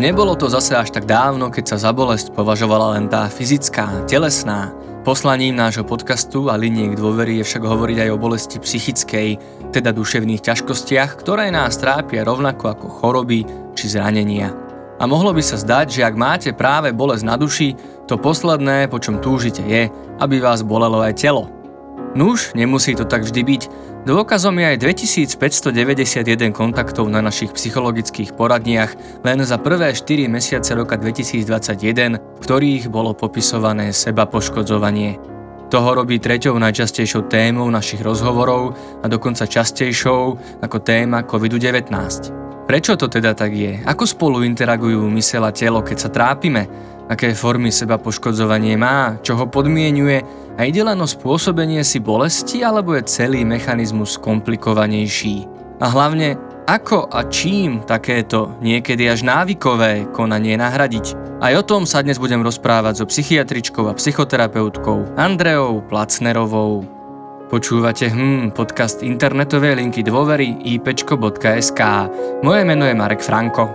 [0.00, 4.72] Nebolo to zase až tak dávno, keď sa za bolesť považovala len tá fyzická, telesná.
[5.04, 9.28] Poslaním nášho podcastu a liniek dôvery je však hovoriť aj o bolesti psychickej,
[9.76, 13.44] teda duševných ťažkostiach, ktoré nás trápia rovnako ako choroby
[13.76, 14.56] či zranenia.
[14.96, 17.76] A mohlo by sa zdať, že ak máte práve bolesť na duši,
[18.08, 21.52] to posledné, po čom túžite je, aby vás bolelo aj telo.
[22.16, 23.62] Nuž, nemusí to tak vždy byť.
[24.00, 30.96] Dôkazom je aj 2591 kontaktov na našich psychologických poradniach len za prvé 4 mesiace roka
[30.96, 35.20] 2021, v ktorých bolo popisované seba poškodzovanie.
[35.68, 38.72] Toho robí treťou najčastejšou témou našich rozhovorov
[39.04, 40.22] a dokonca častejšou
[40.64, 42.39] ako téma COVID-19.
[42.70, 43.82] Prečo to teda tak je?
[43.82, 46.70] Ako spolu interagujú mysel a telo, keď sa trápime?
[47.10, 49.18] Aké formy seba poškodzovanie má?
[49.26, 50.22] Čo ho podmienuje?
[50.54, 55.50] A ide len o spôsobenie si bolesti, alebo je celý mechanizmus komplikovanejší?
[55.82, 56.38] A hlavne,
[56.70, 61.18] ako a čím takéto niekedy až návykové konanie nahradiť?
[61.42, 66.99] Aj o tom sa dnes budem rozprávať so psychiatričkou a psychoterapeutkou Andreou Placnerovou.
[67.50, 71.80] Počúvate hm, podcast internetovej linky dôvery ipečko.sk.
[72.46, 73.66] Moje meno je Marek Franko.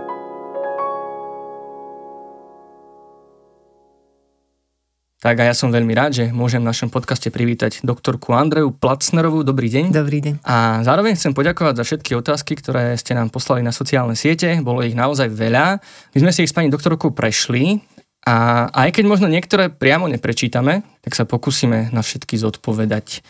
[5.20, 9.44] Tak a ja som veľmi rád, že môžem v našom podcaste privítať doktorku Andreju Placnerovú.
[9.44, 9.92] Dobrý deň.
[9.92, 10.34] Dobrý deň.
[10.48, 14.56] A zároveň chcem poďakovať za všetky otázky, ktoré ste nám poslali na sociálne siete.
[14.64, 15.84] Bolo ich naozaj veľa.
[16.16, 17.84] My sme si ich s pani doktorkou prešli
[18.24, 23.20] a aj keď možno niektoré priamo neprečítame, tak sa pokúsime na všetky zodpovedať.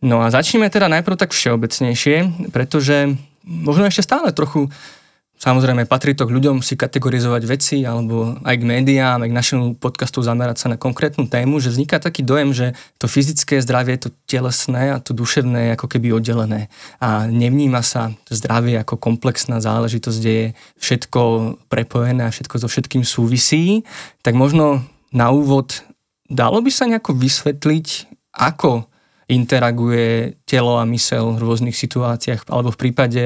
[0.00, 4.72] No a začneme teda najprv tak všeobecnejšie, pretože možno ešte stále trochu
[5.40, 9.66] Samozrejme, patrí to k ľuďom si kategorizovať veci alebo aj k médiám, aj k našemu
[9.80, 12.66] podcastu zamerať sa na konkrétnu tému, že vzniká taký dojem, že
[13.00, 16.68] to fyzické zdravie, to telesné a to duševné je ako keby oddelené.
[17.00, 21.20] A nevníma sa zdravie ako komplexná záležitosť, kde je všetko
[21.72, 23.88] prepojené a všetko so všetkým súvisí.
[24.20, 25.88] Tak možno na úvod
[26.28, 28.89] dalo by sa nejako vysvetliť, ako
[29.30, 33.24] interaguje telo a mysel v rôznych situáciách, alebo v prípade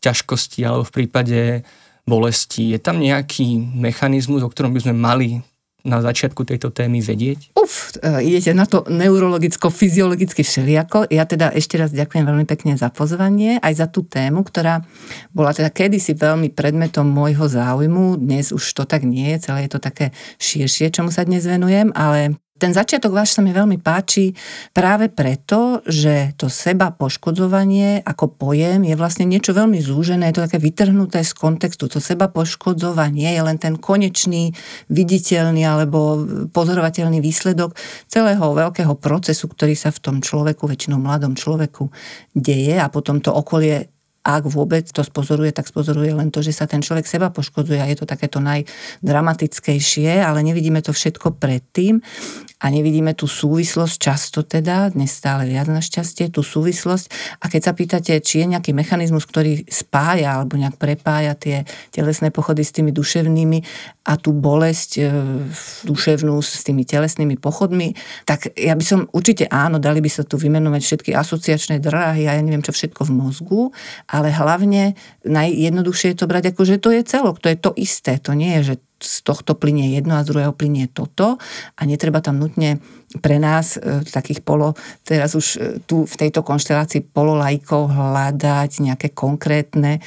[0.00, 1.40] ťažkosti, alebo v prípade
[2.08, 2.72] bolesti.
[2.72, 5.30] Je tam nejaký mechanizmus, o ktorom by sme mali
[5.82, 7.58] na začiatku tejto témy vedieť?
[7.58, 11.10] Uf, e, idete na to neurologicko-fyziologicky všelijako.
[11.10, 14.86] Ja teda ešte raz ďakujem veľmi pekne za pozvanie, aj za tú tému, ktorá
[15.34, 18.22] bola teda kedysi veľmi predmetom môjho záujmu.
[18.22, 21.90] Dnes už to tak nie je, celé je to také širšie, čomu sa dnes venujem,
[21.98, 24.38] ale ten začiatok váš sa mi veľmi páči
[24.70, 30.46] práve preto, že to seba poškodzovanie ako pojem je vlastne niečo veľmi zúžené, je to
[30.46, 31.90] také vytrhnuté z kontextu.
[31.90, 34.54] To seba poškodzovanie je len ten konečný,
[34.86, 36.22] viditeľný alebo
[36.54, 37.74] pozorovateľný výsledok
[38.06, 41.90] celého veľkého procesu, ktorý sa v tom človeku, väčšinou mladom človeku
[42.32, 43.91] deje a potom to okolie
[44.22, 47.90] ak vôbec to spozoruje, tak spozoruje len to, že sa ten človek seba poškodzuje a
[47.90, 51.98] je to takéto najdramatickejšie, ale nevidíme to všetko predtým
[52.62, 57.36] a nevidíme tú súvislosť často teda, dnes stále viac našťastie, tú súvislosť.
[57.42, 62.30] A keď sa pýtate, či je nejaký mechanizmus, ktorý spája alebo nejak prepája tie telesné
[62.30, 63.58] pochody s tými duševnými
[64.02, 65.02] a tú bolesť e,
[65.86, 67.94] duševnú s tými telesnými pochodmi,
[68.26, 72.34] tak ja by som určite áno, dali by sa tu vymenovať všetky asociačné dráhy a
[72.34, 73.62] ja neviem čo všetko v mozgu,
[74.10, 78.18] ale hlavne najjednoduchšie je to brať ako, že to je celok, to je to isté,
[78.18, 81.36] to nie je, že z tohto plinie jedno a z druhého plinie toto
[81.76, 82.78] a netreba tam nutne
[83.20, 84.72] pre nás, e, takých polo,
[85.04, 90.00] teraz už e, tu v tejto konštelácii pololajkov hľadať nejaké konkrétne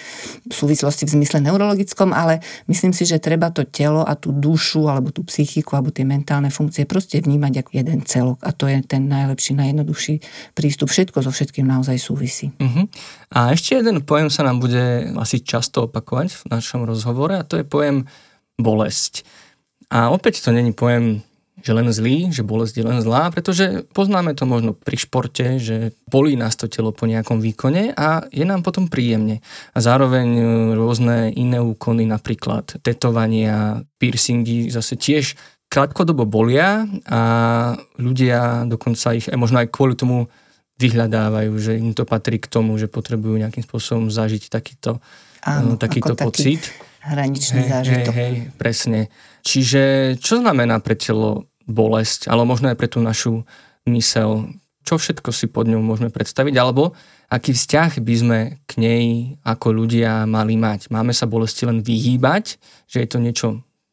[0.49, 5.13] súvislosti v zmysle neurologickom, ale myslím si, že treba to telo a tú dušu alebo
[5.13, 9.05] tú psychiku alebo tie mentálne funkcie proste vnímať ako jeden celok a to je ten
[9.05, 10.15] najlepší, najjednoduchší
[10.57, 10.89] prístup.
[10.89, 12.55] Všetko so všetkým naozaj súvisí.
[12.57, 12.87] Uh-huh.
[13.35, 17.59] A ešte jeden pojem sa nám bude asi často opakovať v našom rozhovore a to
[17.59, 18.07] je pojem
[18.59, 19.27] bolesť.
[19.91, 21.21] A opäť to není pojem,
[21.65, 25.97] že len zlý, že bolesť je len zlá, pretože poznáme to možno pri športe, že
[26.05, 29.41] bolí nás to telo po nejakom výkone a je nám potom príjemne.
[29.73, 30.43] A zároveň e,
[30.77, 35.33] rôzne iné úkony, napríklad tetovania, piercingy, zase tiež
[35.65, 37.21] krátkodobo bolia a
[37.97, 40.29] ľudia dokonca ich, možno aj kvôli tomu
[40.77, 45.01] vyhľadávajú, že im to patrí k tomu, že potrebujú nejakým spôsobom zažiť takýto,
[45.41, 46.61] Áno, takýto pocit.
[46.61, 48.13] Taký hraničný hej, zážitok.
[48.13, 48.99] Hej, hej, presne.
[49.45, 53.45] Čiže čo znamená pre telo bolesť, ale možno aj pre tú našu
[53.85, 54.49] mysel?
[54.85, 56.53] Čo všetko si pod ňou môžeme predstaviť?
[56.57, 56.93] Alebo
[57.29, 59.05] aký vzťah by sme k nej
[59.41, 60.93] ako ľudia mali mať?
[60.93, 63.47] Máme sa bolesti len vyhýbať, že je to niečo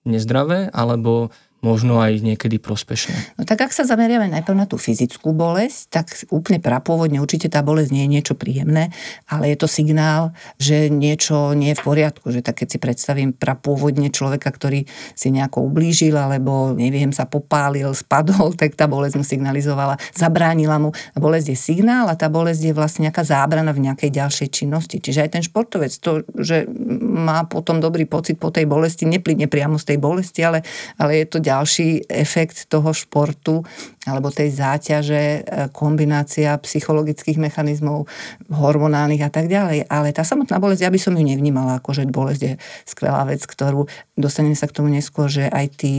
[0.05, 1.33] nezdravé, alebo
[1.63, 3.39] možno aj niekedy prospešné.
[3.39, 7.63] No tak ak sa zameriame najprv na tú fyzickú bolesť, tak úplne prapôvodne určite tá
[7.63, 8.91] bolesť nie je niečo príjemné,
[9.31, 12.35] ale je to signál, že niečo nie je v poriadku.
[12.35, 17.95] Že tak keď si predstavím prapôvodne človeka, ktorý si nejako ublížil alebo neviem, sa popálil,
[17.95, 20.91] spadol, tak tá bolesť mu signalizovala, zabránila mu.
[21.15, 24.99] A bolesť je signál a tá bolesť je vlastne nejaká zábrana v nejakej ďalšej činnosti.
[24.99, 26.67] Čiže aj ten športovec, to, že
[26.99, 30.67] má potom dobrý pocit po tej bolesti, neplíne priamo z tej bolesti, ale,
[30.99, 33.61] ale je to ďalší efekt toho športu
[34.03, 35.41] alebo tej záťaže, e,
[35.71, 38.09] kombinácia psychologických mechanizmov,
[38.51, 39.87] hormonálnych a tak ďalej.
[39.87, 42.53] Ale tá samotná bolesť, ja by som ju nevnímala ako, že bolesť je
[42.89, 43.87] skvelá vec, ktorú
[44.19, 45.93] dostaneme sa k tomu neskôr, že aj tí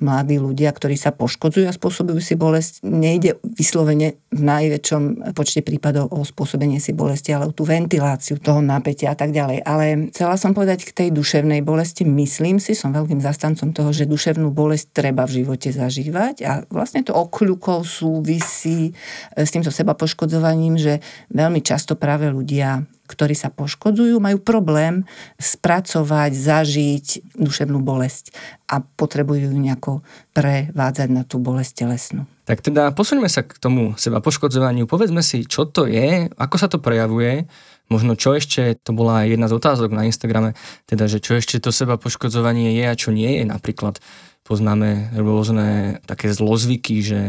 [0.00, 6.10] mladí ľudia, ktorí sa poškodzujú a spôsobujú si bolesť, nejde vyslovene v najväčšom počte prípadov
[6.10, 9.62] o spôsobenie si bolesti, ale o tú ventiláciu toho napätia a tak ďalej.
[9.62, 14.08] Ale chcela som povedať k tej duševnej bolesti, myslím si, som veľkým zastancom toho, že
[14.08, 18.96] duševnú bolesť treba v živote zažívať a vlastne to okľukov súvisí
[19.36, 25.02] s týmto seba poškodzovaním, že veľmi často práve ľudia ktorí sa poškodzujú, majú problém
[25.42, 28.30] spracovať, zažiť duševnú bolesť
[28.70, 32.30] a potrebujú ju nejako prevádzať na tú bolesť telesnú.
[32.46, 34.86] Tak teda posuňme sa k tomu seba poškodzovaniu.
[34.86, 37.50] Povedzme si, čo to je, ako sa to prejavuje,
[37.90, 40.54] možno čo ešte, to bola aj jedna z otázok na Instagrame,
[40.86, 43.42] teda, že čo ešte to seba poškodzovanie je a čo nie je.
[43.46, 43.98] Napríklad
[44.46, 47.20] poznáme rôzne také zlozvyky, že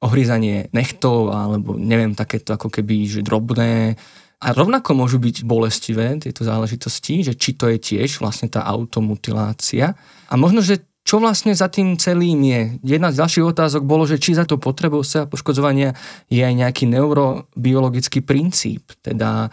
[0.00, 4.00] ohryzanie nechtov, alebo neviem, takéto ako keby, že drobné
[4.40, 9.92] a rovnako môžu byť bolestivé tieto záležitosti, že či to je tiež vlastne tá automutilácia.
[10.32, 12.62] A možno, že čo vlastne za tým celým je?
[12.96, 15.92] Jedna z ďalších otázok bolo, že či za to potrebou sa poškodzovania
[16.32, 18.96] je aj nejaký neurobiologický princíp.
[19.04, 19.52] Teda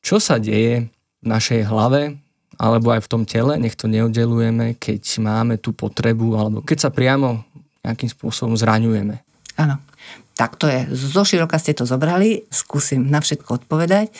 [0.00, 0.88] čo sa deje
[1.20, 2.16] v našej hlave
[2.56, 6.90] alebo aj v tom tele, nech to neoddelujeme, keď máme tú potrebu alebo keď sa
[6.94, 7.44] priamo
[7.84, 9.20] nejakým spôsobom zraňujeme.
[9.60, 9.76] Áno
[10.34, 14.10] tak to je, zo široka ste to zobrali, skúsim na všetko odpovedať.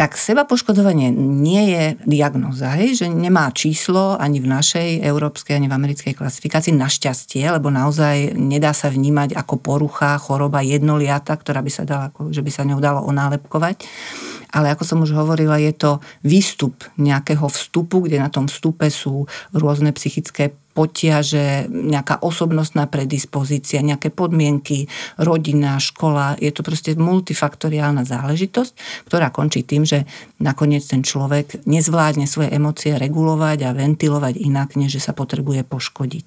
[0.00, 5.68] Tak seba poškodovanie nie je diagnoza, hej, že nemá číslo ani v našej európskej, ani
[5.68, 11.68] v americkej klasifikácii, našťastie, lebo naozaj nedá sa vnímať ako porucha, choroba jednoliata, ktorá by
[11.68, 13.84] sa dala, že by sa ňou dalo onálepkovať.
[14.56, 19.28] Ale ako som už hovorila, je to výstup nejakého vstupu, kde na tom vstupe sú
[19.52, 24.86] rôzne psychické potiaže, nejaká osobnostná predispozícia, nejaké podmienky,
[25.18, 26.38] rodina, škola.
[26.38, 30.06] Je to proste multifaktoriálna záležitosť, ktorá končí tým, že
[30.38, 36.24] nakoniec ten človek nezvládne svoje emócie regulovať a ventilovať inak, než že sa potrebuje poškodiť.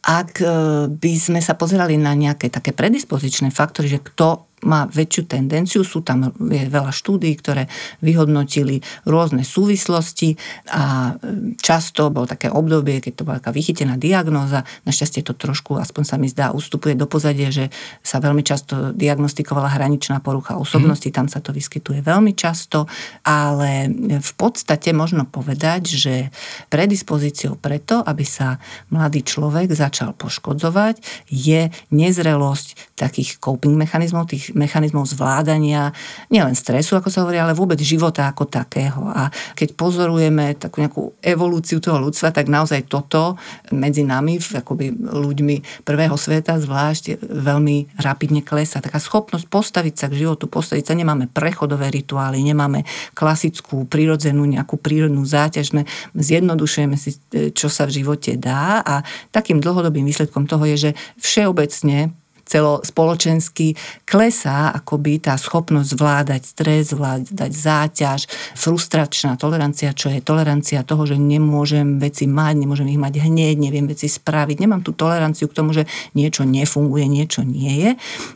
[0.00, 0.48] Ak e,
[0.88, 5.80] by sme sa pozerali na nejaké také predispozičné faktory, že kto má väčšiu tendenciu.
[5.86, 7.66] Sú tam je veľa štúdí, ktoré
[8.04, 10.36] vyhodnotili rôzne súvislosti
[10.70, 14.64] a e, často bolo také obdobie, keď to bola taká vychytená diagnóza.
[14.84, 17.72] Našťastie to trošku, aspoň sa mi zdá, ustupuje do pozadia, že
[18.04, 21.14] sa veľmi často diagnostikovala hraničná porucha osobnosti, mm.
[21.14, 22.84] tam sa to vyskytuje veľmi často,
[23.24, 23.90] ale
[24.20, 26.14] v podstate možno povedať, že
[26.68, 28.60] predispozíciou preto, aby sa
[28.92, 35.92] mladý človek začal poškodzovať, je nezrelosť takých coping mechanizmov, tých mechanizmov zvládania
[36.28, 39.08] nielen stresu, ako sa hovorí, ale vôbec života ako takého.
[39.10, 43.36] A keď pozorujeme takú nejakú evolúciu toho ľudstva, tak naozaj toto
[43.72, 48.84] medzi nami, akoby ľuďmi prvého sveta zvlášť, veľmi rapidne klesa.
[48.84, 52.84] Taká schopnosť postaviť sa k životu, postaviť sa, nemáme prechodové rituály, nemáme
[53.16, 55.82] klasickú, prirodzenú nejakú prírodnú záťaž, sme
[56.14, 57.16] zjednodušujeme si,
[57.56, 60.90] čo sa v živote dá a takým dlhodobým výsledkom toho je, že
[61.22, 62.12] všeobecne
[62.50, 68.20] celospoločensky klesá akoby tá schopnosť zvládať stres, zvládať záťaž,
[68.58, 73.86] frustračná tolerancia, čo je tolerancia toho, že nemôžem veci mať, nemôžem ich mať hneď, neviem
[73.86, 75.86] veci spraviť, nemám tú toleranciu k tomu, že
[76.18, 77.90] niečo nefunguje, niečo nie je.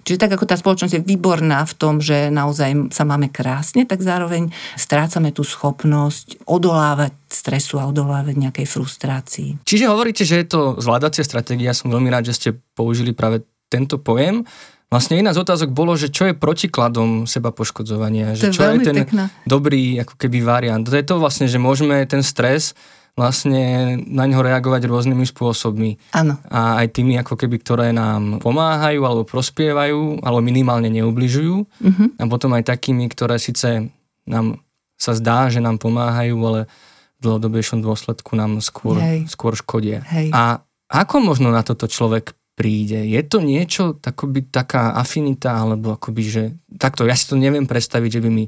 [0.06, 3.98] Čiže tak ako tá spoločnosť je výborná v tom, že naozaj sa máme krásne, tak
[3.98, 9.66] zároveň strácame tú schopnosť odolávať stresu a odolávať nejakej frustrácii.
[9.66, 11.74] Čiže hovoríte, že je to zvládacia stratégia.
[11.74, 13.42] Som veľmi rád, že ste použili práve
[13.74, 14.46] tento pojem.
[14.86, 18.62] Vlastne jedna z otázok bolo, že čo je protikladom seba poškodzovania, že to je čo
[18.62, 19.24] je ten pekná.
[19.42, 20.86] dobrý ako keby variant.
[20.86, 22.78] To je to vlastne, že môžeme ten stres
[23.14, 26.14] vlastne na ňo reagovať rôznymi spôsobmi.
[26.18, 26.34] Áno.
[26.50, 31.56] A aj tými, ako keby, ktoré nám pomáhajú alebo prospievajú, alebo minimálne neubližujú.
[31.62, 32.06] Uh-huh.
[32.18, 33.90] A potom aj takými, ktoré síce
[34.26, 34.58] nám
[34.98, 36.60] sa zdá, že nám pomáhajú, ale
[37.18, 38.98] v dlhodobejšom dôsledku nám skôr,
[39.30, 40.02] skôr škodia.
[40.10, 40.34] Hej.
[40.34, 43.02] A ako možno na toto človek príde.
[43.02, 46.42] Je to niečo, takoby taká afinita, alebo akoby, že
[46.78, 48.44] takto, ja si to neviem predstaviť, že by mi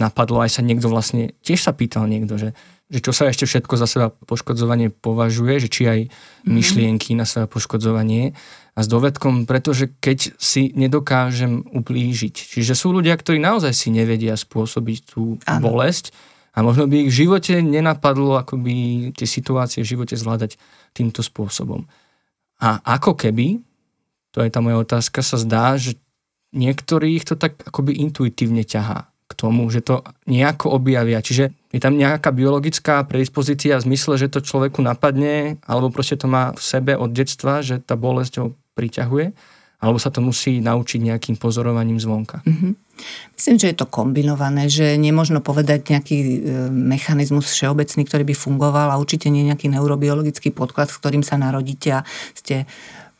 [0.00, 2.56] napadlo, aj sa niekto vlastne, tiež sa pýtal niekto, že,
[2.88, 6.48] že čo sa ešte všetko za seba poškodzovanie považuje, že či aj mm-hmm.
[6.48, 8.32] myšlienky na seba poškodzovanie
[8.72, 12.32] a s dovedkom, pretože keď si nedokážem ublížiť.
[12.32, 15.60] Čiže sú ľudia, ktorí naozaj si nevedia spôsobiť tú ano.
[15.60, 16.16] bolesť
[16.56, 20.56] a možno by ich v živote nenapadlo akoby tie situácie v živote zvládať
[20.96, 21.84] týmto spôsobom.
[22.60, 23.60] A ako keby,
[24.30, 25.96] to je tá moja otázka, sa zdá, že
[26.52, 31.22] niektorých to tak akoby intuitívne ťahá k tomu, že to nejako objavia.
[31.22, 36.26] Čiže je tam nejaká biologická predispozícia v zmysle, že to človeku napadne, alebo proste to
[36.26, 39.30] má v sebe od detstva, že tá bolesť ho priťahuje,
[39.80, 42.42] alebo sa to musí naučiť nejakým pozorovaním zvonka.
[42.42, 42.72] Mm-hmm.
[43.36, 46.28] Myslím, že je to kombinované, že nemôžno povedať nejaký e,
[46.68, 52.00] mechanizmus všeobecný, ktorý by fungoval a určite nie nejaký neurobiologický podklad, s ktorým sa narodíte
[52.00, 52.04] a
[52.36, 52.68] ste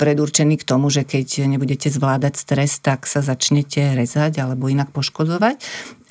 [0.00, 5.60] predurčení k tomu, že keď nebudete zvládať stres, tak sa začnete rezať alebo inak poškodzovať.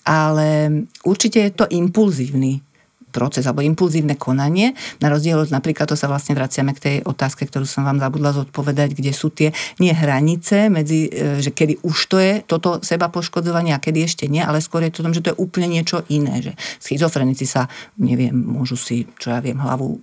[0.06, 2.62] Ale určite je to impulzívny
[3.10, 4.78] proces alebo impulzívne konanie.
[5.02, 8.32] Na rozdiel od napríklad, to sa vlastne vraciame k tej otázke, ktorú som vám zabudla
[8.34, 9.50] zodpovedať, kde sú tie
[9.82, 14.26] nie hranice medzi, e, že kedy už to je toto seba poškodzovanie a kedy ešte
[14.30, 16.40] nie, ale skôr je to tom, že to je úplne niečo iné.
[16.40, 17.66] Že schizofrenici sa,
[17.98, 20.00] neviem, môžu si, čo ja viem, hlavu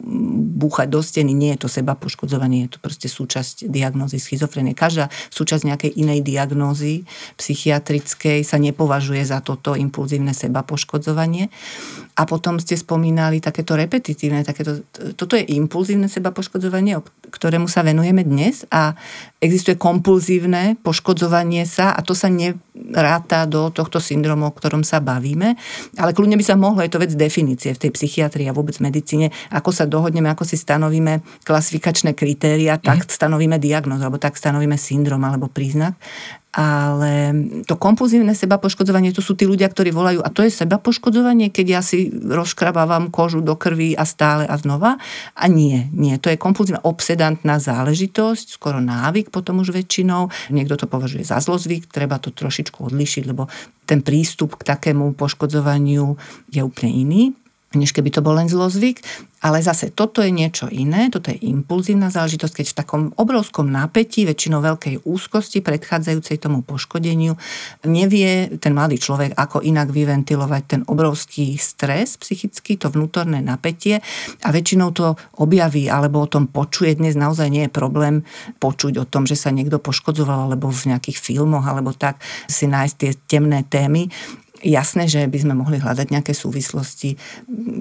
[0.57, 1.33] búchať do steny.
[1.33, 4.75] Nie je to seba poškodzovanie, je to proste súčasť diagnózy schizofrenie.
[4.75, 7.07] Každá súčasť nejakej inej diagnózy
[7.39, 11.53] psychiatrickej sa nepovažuje za toto impulzívne seba poškodzovanie.
[12.17, 12.96] A potom ste spomínali
[13.41, 14.85] takéto repetitívne, takéto,
[15.17, 16.99] toto je impulzívne seba poškodzovanie,
[17.31, 18.97] ktorému sa venujeme dnes a
[19.41, 25.55] existuje kompulzívne poškodzovanie sa a to sa neráta do tohto syndromu, o ktorom sa bavíme,
[26.01, 29.33] ale kľudne by sa mohlo, je to vec definície v tej psychiatrii a vôbec medicíne,
[29.53, 33.13] ako sa dohodneme, ako si stanovíme klasifikačné kritéria, tak mm.
[33.13, 35.99] stanovíme diagnózu, alebo tak stanovíme syndrom alebo príznak
[36.57, 37.37] ale
[37.69, 41.53] to kompulzívne seba poškodzovanie, to sú tí ľudia, ktorí volajú, a to je seba poškodzovanie,
[41.53, 44.97] keď ja si rozkrabávam kožu do krvi a stále a znova.
[45.37, 50.33] A nie, nie, to je kompulzívna obsedantná záležitosť, skoro návyk potom už väčšinou.
[50.49, 53.53] Niekto to považuje za zlozvyk, treba to trošičku odlišiť, lebo
[53.85, 56.17] ten prístup k takému poškodzovaniu
[56.49, 57.23] je úplne iný
[57.75, 59.03] než keby to bol len zlozvyk.
[59.45, 64.27] Ale zase toto je niečo iné, toto je impulzívna záležitosť, keď v takom obrovskom napätí,
[64.27, 67.37] väčšinou veľkej úzkosti predchádzajúcej tomu poškodeniu,
[67.87, 74.03] nevie ten mladý človek, ako inak vyventilovať ten obrovský stres psychický, to vnútorné napätie
[74.43, 76.97] a väčšinou to objaví alebo o tom počuje.
[76.97, 78.27] Dnes naozaj nie je problém
[78.59, 82.19] počuť o tom, že sa niekto poškodzoval alebo v nejakých filmoch alebo tak
[82.51, 84.11] si nájsť tie temné témy
[84.67, 87.15] Jasné, že by sme mohli hľadať nejaké súvislosti.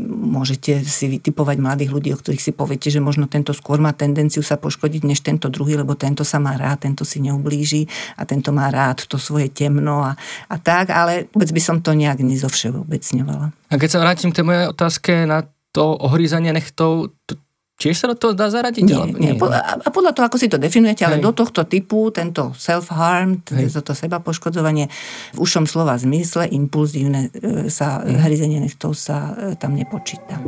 [0.06, 4.46] Môžete si vytipovať mladých ľudí, o ktorých si poviete, že možno tento skôr má tendenciu
[4.46, 7.90] sa poškodiť než tento druhý, lebo tento sa má rád, tento si neublíži
[8.22, 10.14] a tento má rád to svoje temno a,
[10.46, 13.50] a tak, ale vôbec by som to nejak nezovšeobecňovala.
[13.50, 15.42] A keď sa vrátim k tej mojej otázke na
[15.74, 17.36] to ohrízanie nechtov, to,
[17.76, 18.88] Tiež sa do toho dá zaradiť?
[18.88, 19.36] Nie, alebo nie.
[19.36, 19.52] nie.
[19.52, 24.24] A podľa toho, ako si to definujete, ale do tohto typu, tento self-harm, toto seba
[24.24, 24.88] poškodzovanie
[25.36, 28.16] v ušom slova zmysle, impulzívne e, sa, mm.
[28.24, 30.40] hryzenie nechtov sa e, tam nepočíta.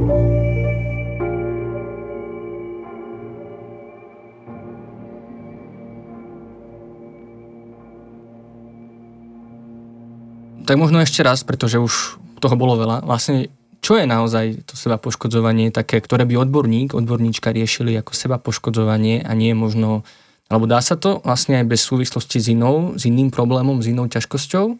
[10.64, 13.04] Tak možno ešte raz, pretože už toho bolo veľa.
[13.04, 18.38] Vlastne čo je naozaj to seba poškodzovanie také, ktoré by odborník, odborníčka riešili ako seba
[18.42, 20.08] poškodzovanie a nie možno,
[20.50, 24.10] alebo dá sa to vlastne aj bez súvislosti s inou, s iným problémom, s inou
[24.10, 24.80] ťažkosťou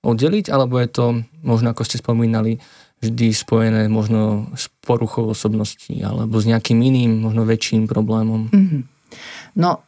[0.00, 1.04] oddeliť, alebo je to
[1.44, 2.56] možno, ako ste spomínali,
[3.00, 8.52] vždy spojené možno s poruchou osobnosti alebo s nejakým iným, možno väčším problémom?
[8.52, 8.82] Mm-hmm.
[9.56, 9.80] No,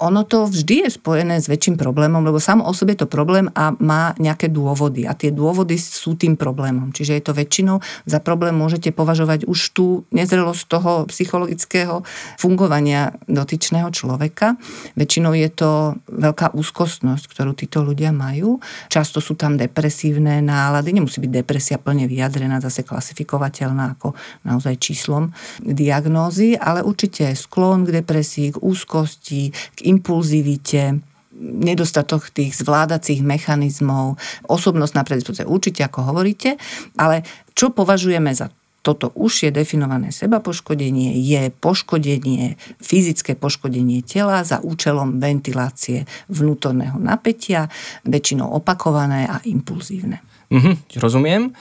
[0.00, 3.52] ono to vždy je spojené s väčším problémom, lebo samo o sebe je to problém
[3.52, 5.04] a má nejaké dôvody.
[5.04, 6.88] A tie dôvody sú tým problémom.
[6.90, 7.76] Čiže je to väčšinou,
[8.08, 12.00] za problém môžete považovať už tú nezrelosť toho psychologického
[12.40, 14.56] fungovania dotyčného človeka.
[14.96, 15.70] Väčšinou je to
[16.08, 18.56] veľká úzkostnosť, ktorú títo ľudia majú.
[18.88, 20.96] Často sú tam depresívne nálady.
[20.96, 24.16] Nemusí byť depresia plne vyjadrená, zase klasifikovateľná ako
[24.48, 31.02] naozaj číslom diagnózy, ale určite sklon k depresii, k úzkosti, k impulzivite,
[31.40, 36.60] nedostatok tých zvládacích mechanizmov, osobnostná predispozícia, určite ako hovoríte,
[36.94, 44.40] ale čo považujeme za toto už je definované seba poškodenie, je poškodenie, fyzické poškodenie tela
[44.40, 47.68] za účelom ventilácie vnútorného napätia,
[48.08, 50.24] väčšinou opakované a impulzívne.
[50.48, 51.52] Mhm, rozumiem.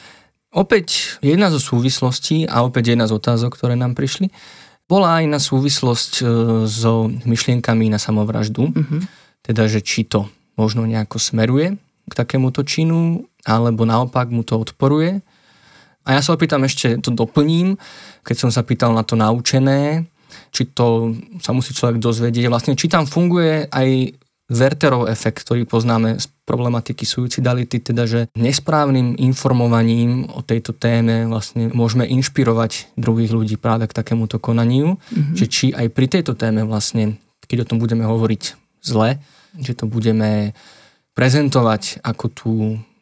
[0.49, 4.33] Opäť jedna zo súvislostí a opäť jedna z otázok, ktoré nám prišli
[4.89, 6.23] bola aj na súvislosť e,
[6.65, 8.73] so myšlienkami na samovraždu.
[8.73, 9.01] Mm-hmm.
[9.45, 10.25] Teda, že či to
[10.57, 11.77] možno nejako smeruje
[12.09, 15.21] k takémuto činu, alebo naopak mu to odporuje.
[16.09, 17.77] A ja sa opýtam ešte, to doplním,
[18.25, 20.09] keď som sa pýtal na to naučené,
[20.49, 24.17] či to sa musí človek dozvedieť, vlastne či tam funguje aj
[24.49, 31.69] Werterov efekt, ktorý poznáme z problematiky suicidality, teda že nesprávnym informovaním o tejto téme vlastne
[31.69, 35.37] môžeme inšpirovať druhých ľudí práve k takémuto konaniu, mm-hmm.
[35.37, 39.21] že či aj pri tejto téme vlastne, keď o tom budeme hovoriť zle,
[39.61, 40.57] že to budeme
[41.13, 42.53] prezentovať ako tú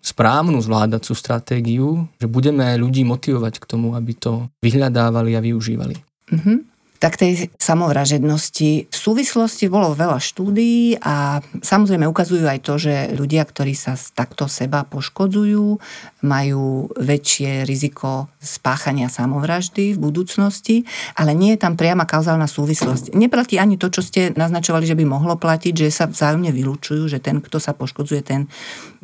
[0.04, 5.96] správnu zvládacú stratégiu, že budeme ľudí motivovať k tomu, aby to vyhľadávali a využívali.
[6.27, 13.13] Mm-hmm tak tej samovražednosti v súvislosti bolo veľa štúdií a samozrejme ukazujú aj to, že
[13.13, 15.77] ľudia, ktorí sa takto seba poškodzujú,
[16.25, 23.13] majú väčšie riziko spáchania samovraždy v budúcnosti, ale nie je tam priama kauzálna súvislosť.
[23.13, 27.22] Neplatí ani to, čo ste naznačovali, že by mohlo platiť, že sa vzájomne vylúčujú, že
[27.22, 28.50] ten, kto sa poškodzuje, ten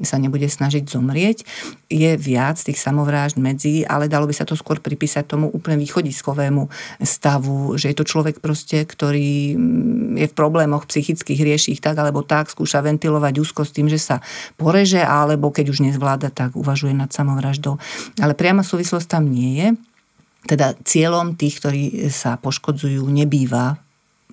[0.01, 1.45] sa nebude snažiť zomrieť.
[1.93, 6.65] Je viac tých samovrážd medzi, ale dalo by sa to skôr pripísať tomu úplne východiskovému
[7.05, 11.99] stavu, že je to človek proste, ktorý mm, je v problémoch psychických, rieši ich tak
[11.99, 14.23] alebo tak, skúša ventilovať úzko s tým, že sa
[14.55, 17.75] poreže, alebo keď už nezvláda, tak uvažuje nad samovraždou.
[18.23, 19.67] Ale priama súvislosť tam nie je.
[20.47, 23.79] Teda cieľom tých, ktorí sa poškodzujú, nebýva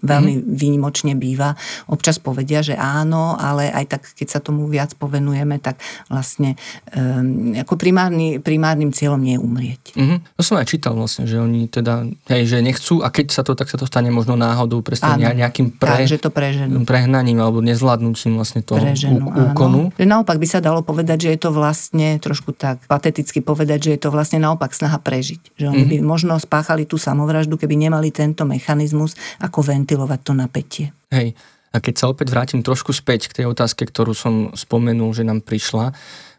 [0.00, 0.56] veľmi mm-hmm.
[0.56, 1.54] výnimočne býva.
[1.86, 6.56] Občas povedia, že áno, ale aj tak, keď sa tomu viac povenujeme, tak vlastne
[6.96, 9.82] um, ako primárny, primárnym cieľom nie je umrieť.
[9.96, 10.18] Mm-hmm.
[10.40, 13.52] To som aj čítal vlastne, že oni teda, hej, že nechcú a keď sa to,
[13.52, 16.82] tak sa to stane možno náhodou presne áno, nejakým pre, tak, že to preženú.
[16.88, 19.92] prehnaním alebo nezvládnutím vlastne toho preženú, úkonu.
[19.92, 20.20] Áno.
[20.20, 24.00] Naopak by sa dalo povedať, že je to vlastne trošku tak pateticky povedať, že je
[24.00, 25.60] to vlastne naopak snaha prežiť.
[25.60, 26.00] Že oni mm-hmm.
[26.00, 30.86] by možno spáchali tú samovraždu, keby nemali tento mechanizmus ako vent ventilovať to napätie.
[31.10, 31.34] Hej,
[31.74, 35.42] a keď sa opäť vrátim trošku späť k tej otázke, ktorú som spomenul, že nám
[35.42, 35.90] prišla,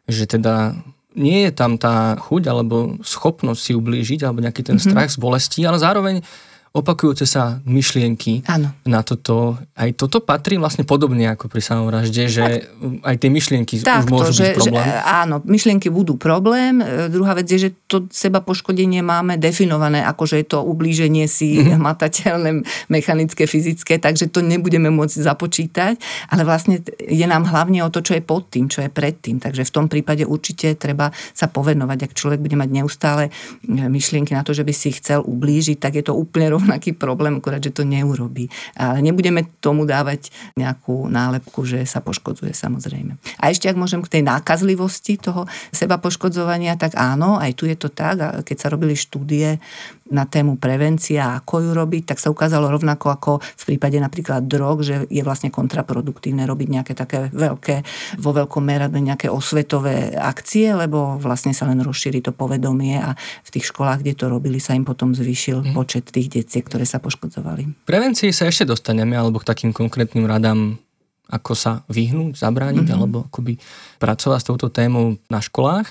[0.08, 0.80] že teda
[1.20, 4.96] nie je tam tá chuť alebo schopnosť si ublížiť alebo nejaký ten mm-hmm.
[4.96, 6.24] strach z bolesti, ale zároveň
[6.72, 8.72] opakujúce sa myšlienky áno.
[8.88, 9.60] na toto.
[9.76, 12.64] Aj toto patrí vlastne podobne ako pri samovražde, že tak,
[13.04, 14.88] aj tie myšlienky tak, už môžu to, byť že, problém.
[14.88, 16.80] Že, áno, myšlienky budú problém.
[16.80, 21.28] E, druhá vec je, že to seba poškodenie máme definované ako, že je to ublíženie
[21.28, 21.76] si mm-hmm.
[21.76, 22.52] hmatateľné,
[22.88, 26.00] mechanické, fyzické, takže to nebudeme môcť započítať,
[26.32, 29.44] ale vlastne je nám hlavne o to, čo je pod tým, čo je pred tým.
[29.44, 32.08] Takže v tom prípade určite treba sa povenovať.
[32.08, 33.28] Ak človek bude mať neustále
[33.68, 37.58] myšlienky na to, že by si chcel ublížiť, tak je to úplne rovnaký problém, akurát,
[37.58, 38.46] že to neurobí.
[38.78, 43.18] Ale nebudeme tomu dávať nejakú nálepku, že sa poškodzuje samozrejme.
[43.42, 47.74] A ešte ak môžem k tej nákazlivosti toho seba poškodzovania, tak áno, aj tu je
[47.74, 48.46] to tak.
[48.46, 49.58] Keď sa robili štúdie
[50.12, 54.46] na tému prevencia a ako ju robiť, tak sa ukázalo rovnako ako v prípade napríklad
[54.46, 57.76] drog, že je vlastne kontraproduktívne robiť nejaké také veľké,
[58.20, 63.50] vo veľkom meradle nejaké osvetové akcie, lebo vlastne sa len rozšíri to povedomie a v
[63.50, 65.74] tých školách, kde to robili, sa im potom zvýšil mm.
[65.74, 67.88] počet tých detí, ktoré sa poškodzovali.
[67.88, 70.78] Prevencii sa ešte dostaneme, alebo k takým konkrétnym radám
[71.32, 73.00] ako sa vyhnúť, zabrániť, mm-hmm.
[73.00, 73.56] alebo akoby
[74.04, 75.88] pracovať s touto témou na školách.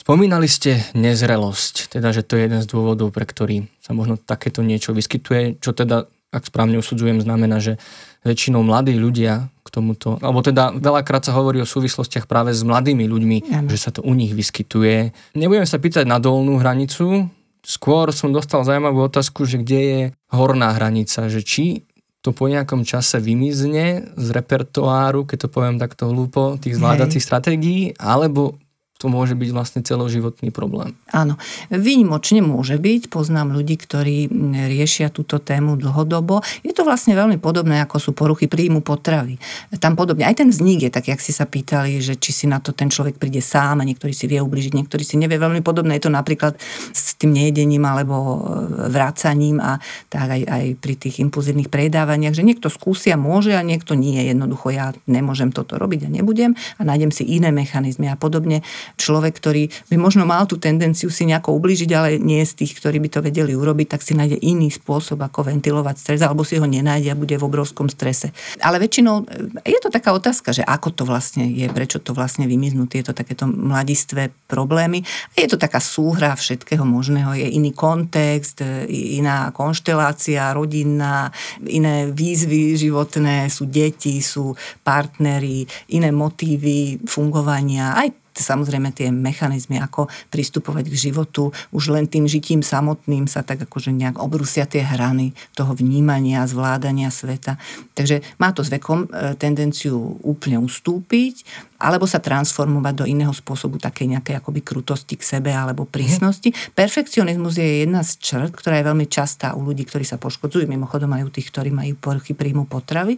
[0.00, 4.64] Spomínali ste nezrelosť, teda že to je jeden z dôvodov, pre ktorý sa možno takéto
[4.64, 7.76] niečo vyskytuje, čo teda, ak správne usudzujem, znamená, že
[8.24, 13.04] väčšinou mladí ľudia k tomuto, alebo teda veľakrát sa hovorí o súvislostiach práve s mladými
[13.04, 13.68] ľuďmi, ano.
[13.68, 15.12] že sa to u nich vyskytuje.
[15.36, 17.28] Nebudem sa pýtať na dolnú hranicu,
[17.60, 20.00] skôr som dostal zaujímavú otázku, že kde je
[20.32, 21.84] horná hranica, že či
[22.20, 27.96] to po nejakom čase vymizne z repertoáru, keď to poviem takto hlúpo, tých zvládacích stratégií,
[27.96, 28.59] alebo
[29.00, 30.92] to môže byť vlastne celoživotný problém.
[31.08, 31.40] Áno,
[31.72, 33.08] výnimočne môže byť.
[33.08, 34.28] Poznám ľudí, ktorí
[34.68, 36.44] riešia túto tému dlhodobo.
[36.60, 39.40] Je to vlastne veľmi podobné, ako sú poruchy príjmu potravy.
[39.80, 40.28] Tam podobne.
[40.28, 42.92] Aj ten vznik je tak, jak si sa pýtali, že či si na to ten
[42.92, 45.40] človek príde sám a niektorý si vie ubližiť, niektorý si nevie.
[45.40, 46.60] Veľmi podobné je to napríklad
[46.92, 48.44] s tým nejedením alebo
[48.92, 49.80] vrácaním a
[50.12, 54.20] tak aj, aj pri tých impulzívnych predávaniach, že niekto skúsia, môže a niekto nie.
[54.28, 58.60] Jednoducho ja nemôžem toto robiť a nebudem a nájdem si iné mechanizmy a podobne
[58.96, 62.98] človek, ktorý by možno mal tú tendenciu si nejako ubližiť, ale nie z tých, ktorí
[63.02, 66.66] by to vedeli urobiť, tak si nájde iný spôsob, ako ventilovať stres, alebo si ho
[66.66, 68.32] nenájde a bude v obrovskom strese.
[68.62, 69.26] Ale väčšinou
[69.62, 73.44] je to taká otázka, že ako to vlastne je, prečo to vlastne vymiznú tieto takéto
[73.44, 75.04] mladistvé problémy.
[75.36, 81.30] Je to taká súhra všetkého možného, je iný kontext, iná konštelácia rodinná,
[81.66, 90.08] iné výzvy životné, sú deti, sú partnery, iné motívy fungovania, aj samozrejme tie mechanizmy, ako
[90.32, 95.36] pristupovať k životu, už len tým žitím samotným sa tak akože nejak obrusia tie hrany
[95.54, 97.60] toho vnímania, zvládania sveta.
[97.94, 101.44] Takže má to s vekom e, tendenciu úplne ustúpiť,
[101.80, 106.52] alebo sa transformovať do iného spôsobu takej nejakej akoby krutosti k sebe alebo prísnosti.
[106.52, 106.56] Mm.
[106.76, 110.68] Perfekcionizmus je jedna z črt, ktorá je veľmi častá u ľudí, ktorí sa poškodzujú.
[110.68, 113.16] Mimochodom aj u tých, ktorí majú poruchy príjmu potravy,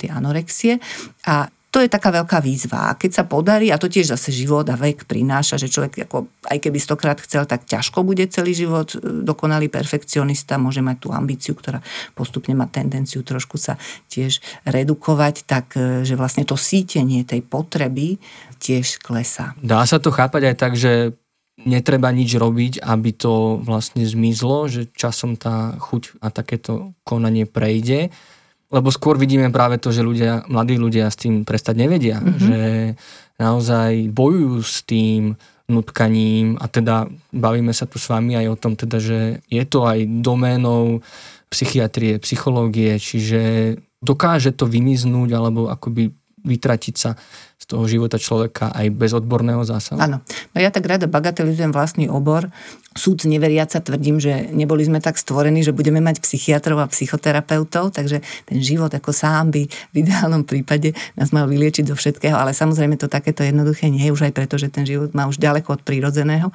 [0.00, 0.80] tie anorexie.
[1.28, 2.88] A to je taká veľká výzva.
[2.88, 6.24] A keď sa podarí, a to tiež zase život a vek prináša, že človek ako,
[6.48, 11.08] aj keby stokrát chcel, tak ťažko bude celý život e, dokonalý perfekcionista, môže mať tú
[11.12, 11.84] ambíciu, ktorá
[12.16, 13.76] postupne má tendenciu trošku sa
[14.08, 18.16] tiež redukovať, tak e, že vlastne to sítenie tej potreby
[18.56, 19.52] tiež klesá.
[19.60, 21.12] Dá sa to chápať aj tak, že
[21.68, 28.08] netreba nič robiť, aby to vlastne zmizlo, že časom tá chuť a takéto konanie prejde
[28.68, 32.40] lebo skôr vidíme práve to, že ľudia, mladí ľudia s tým prestať nevedia, mm-hmm.
[32.40, 32.60] že
[33.40, 38.72] naozaj bojujú s tým nutkaním a teda bavíme sa tu s vami aj o tom,
[38.76, 41.04] teda, že je to aj doménou
[41.48, 46.12] psychiatrie, psychológie, čiže dokáže to vymiznúť alebo akoby
[46.44, 47.16] vytratiť sa
[47.58, 49.98] z toho života človeka aj bez odborného zásahu?
[49.98, 50.22] Áno.
[50.54, 52.54] No ja tak rada bagatelizujem vlastný obor.
[52.94, 58.22] Súd neveriaca tvrdím, že neboli sme tak stvorení, že budeme mať psychiatrov a psychoterapeutov, takže
[58.46, 62.94] ten život ako sám by v ideálnom prípade nás mal vyliečiť do všetkého, ale samozrejme
[62.94, 65.82] to takéto jednoduché nie je už aj preto, že ten život má už ďaleko od
[65.82, 66.54] prírodzeného.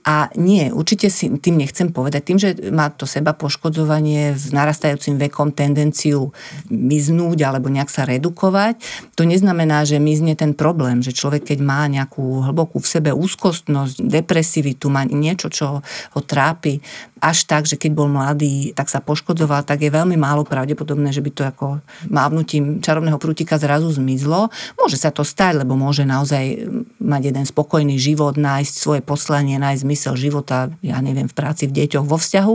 [0.00, 5.20] A nie, určite si tým nechcem povedať, tým, že má to seba poškodzovanie s narastajúcim
[5.20, 6.32] vekom tendenciu
[6.72, 8.80] miznúť alebo nejak sa redukovať,
[9.12, 14.00] to neznamená, že mizne ten problém, že človek keď má nejakú hlbokú v sebe úzkostnosť,
[14.00, 16.80] depresivitu, má niečo, čo ho trápi,
[17.20, 21.20] až tak, že keď bol mladý, tak sa poškodzoval, tak je veľmi málo pravdepodobné, že
[21.20, 21.66] by to ako
[22.08, 24.48] mávnutím čarovného prútika zrazu zmizlo.
[24.80, 29.84] Môže sa to stať, lebo môže naozaj mať jeden spokojný život, nájsť svoje poslanie, nájsť
[29.84, 32.54] zmysel života, ja neviem, v práci, v deťoch, vo vzťahu,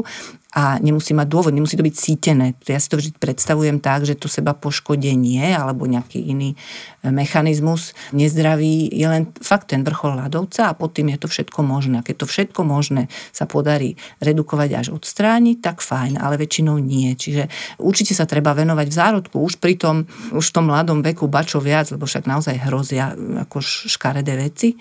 [0.56, 2.56] a nemusí mať dôvod, nemusí to byť sítené.
[2.64, 6.56] Ja si to vždy predstavujem tak, že to seba poškodenie alebo nejaký iný
[7.04, 11.60] e, mechanizmus nezdravý je len fakt ten vrchol ľadovca a pod tým je to všetko
[11.60, 12.00] možné.
[12.08, 17.12] Keď to všetko možné sa podarí redukovať až odstrániť, tak fajn, ale väčšinou nie.
[17.14, 21.28] Čiže určite sa treba venovať v zárodku už pri tom, už v tom mladom veku
[21.28, 23.60] bačo viac, lebo však naozaj hrozia ako
[23.92, 24.80] škaredé veci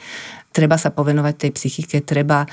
[0.55, 2.49] treba sa povenovať tej psychike, treba e,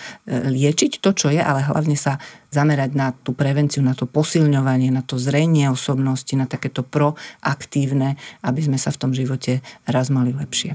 [0.49, 2.17] liečiť to, čo je, ale hlavne sa
[2.49, 8.59] zamerať na tú prevenciu, na to posilňovanie, na to zrenie osobnosti, na takéto proaktívne, aby
[8.65, 10.73] sme sa v tom živote raz mali lepšie.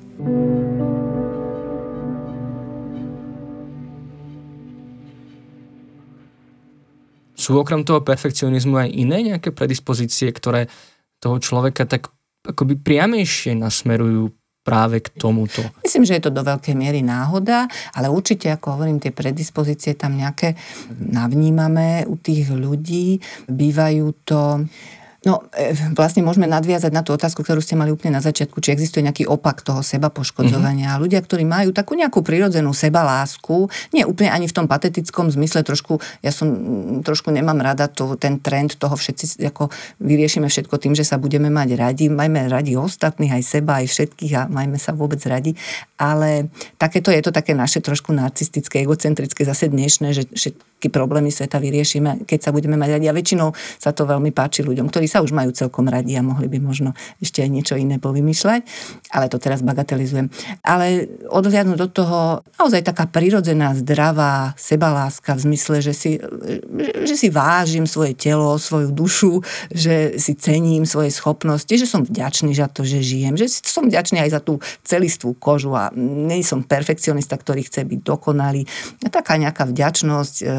[7.46, 10.66] Sú okrem toho perfekcionizmu aj iné nejaké predispozície, ktoré
[11.22, 12.10] toho človeka tak
[12.42, 14.34] akoby priamejšie nasmerujú
[14.66, 15.62] práve k tomuto?
[15.86, 20.18] Myslím, že je to do veľkej miery náhoda, ale určite, ako hovorím, tie predispozície tam
[20.18, 20.58] nejaké
[20.98, 23.22] navnímame u tých ľudí.
[23.46, 24.66] Bývajú to
[25.26, 28.70] No, e, vlastne môžeme nadviazať na tú otázku, ktorú ste mali úplne na začiatku, či
[28.70, 30.94] existuje nejaký opak toho seba poškodzovania.
[30.94, 31.02] Mm-hmm.
[31.02, 35.66] Ľudia, ktorí majú takú nejakú prirodzenú seba lásku, nie úplne ani v tom patetickom zmysle,
[35.66, 36.46] trošku, ja som,
[37.02, 39.66] trošku nemám rada to, ten trend toho všetci, ako
[39.98, 44.32] vyriešime všetko tým, že sa budeme mať radi, majme radi ostatných, aj seba, aj všetkých
[44.38, 45.58] a majme sa vôbec radi,
[45.98, 51.58] ale takéto je to také naše trošku narcistické, egocentrické, zase dnešné, že všetky problémy sveta
[51.58, 55.15] vyriešime, keď sa budeme mať radi a väčšinou sa to veľmi páči ľuďom, ktorí sa
[55.20, 58.60] už majú celkom radi a mohli by možno ešte aj niečo iné povymýšľať,
[59.12, 60.32] ale to teraz bagatelizujem.
[60.64, 62.18] Ale odhľadnúť do toho
[62.58, 66.12] naozaj taká prirodzená, zdravá sebaláska v zmysle, že si,
[67.04, 72.56] že si vážim svoje telo, svoju dušu, že si cením svoje schopnosti, že som vďačný
[72.56, 76.66] za to, že žijem, že som vďačný aj za tú celistvú kožu a nie som
[76.66, 78.66] perfekcionista, ktorý chce byť dokonalý.
[79.06, 80.52] A taká nejaká vďačnosť, e, e,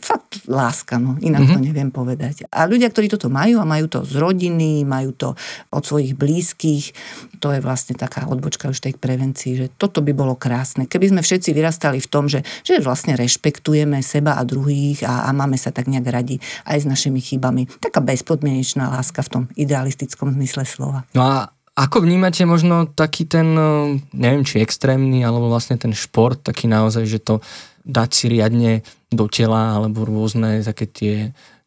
[0.00, 1.60] fakt láska, no, inak mm-hmm.
[1.60, 2.48] to neviem povedať.
[2.48, 5.28] A ľudia, ktorí toto majú, majú a majú to z rodiny, majú to
[5.68, 6.96] od svojich blízkych.
[7.44, 10.88] To je vlastne taká odbočka už tej prevencii, že toto by bolo krásne.
[10.88, 15.30] Keby sme všetci vyrastali v tom, že, že vlastne rešpektujeme seba a druhých a, a
[15.36, 17.68] máme sa tak nejak radi aj s našimi chybami.
[17.68, 21.04] Taká bezpodmienečná láska v tom idealistickom zmysle slova.
[21.12, 23.52] No a ako vnímate možno taký ten,
[24.14, 27.44] neviem či extrémny, alebo vlastne ten šport, taký naozaj, že to
[27.84, 28.80] dať si riadne
[29.12, 31.14] do tela, alebo rôzne také tie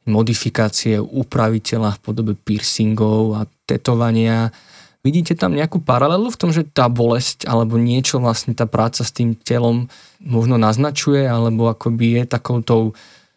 [0.08, 4.50] modifikácie upraviteľa v podobe piercingov a tetovania.
[5.04, 9.12] Vidíte tam nejakú paralelu v tom, že tá bolesť alebo niečo vlastne tá práca s
[9.12, 9.91] tým telom
[10.24, 12.82] možno naznačuje alebo akoby je takoutou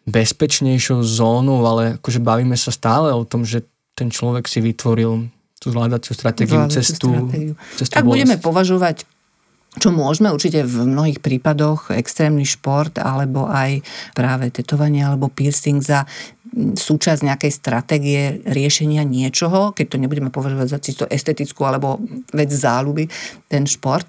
[0.09, 3.61] bezpečnejšou zónou, ale akože bavíme sa stále o tom, že
[3.93, 5.29] ten človek si vytvoril
[5.61, 7.53] tú zvládaciu stratégiu, cestu, stratégiu.
[7.77, 8.09] cestu Tak bolesť.
[8.09, 9.05] budeme považovať
[9.79, 13.79] čo môžeme určite v mnohých prípadoch extrémny šport alebo aj
[14.11, 16.03] práve tetovanie alebo piercing za
[16.55, 21.99] súčasť nejakej stratégie riešenia niečoho, keď to nebudeme považovať za čisto estetickú alebo
[22.35, 23.07] vec záľuby,
[23.47, 24.07] ten šport.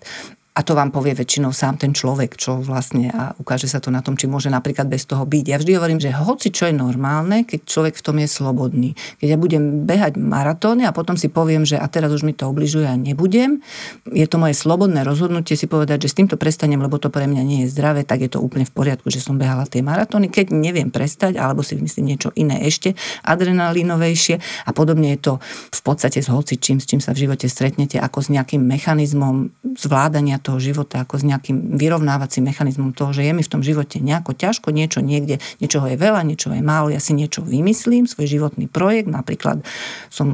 [0.52, 4.04] A to vám povie väčšinou sám ten človek, čo vlastne a ukáže sa to na
[4.04, 5.44] tom, či môže napríklad bez toho byť.
[5.48, 8.92] Ja vždy hovorím, že hoci čo je normálne, keď človek v tom je slobodný.
[9.16, 12.52] Keď ja budem behať maratóny a potom si poviem, že a teraz už mi to
[12.52, 13.64] obližuje a nebudem,
[14.12, 17.42] je to moje slobodné rozhodnutie si povedať, že s týmto prestanem, lebo to pre mňa
[17.48, 20.28] nie je zdravé, tak je to úplne v poriadku, že som behala tie maratóny.
[20.28, 22.92] Keď neviem prestať, alebo si myslím niečo iné ešte
[23.24, 25.32] adrenalínovejšie a podobne je to
[25.72, 29.48] v podstate s hocičím, s čím sa v živote stretnete, ako s nejakým mechanizmom
[29.80, 34.02] zvládania toho života ako s nejakým vyrovnávacím mechanizmom toho, že je mi v tom živote
[34.02, 38.26] nejako ťažko, niečo niekde, niečoho je veľa, niečo je málo, ja si niečo vymyslím, svoj
[38.26, 39.62] životný projekt, napríklad
[40.10, 40.28] som,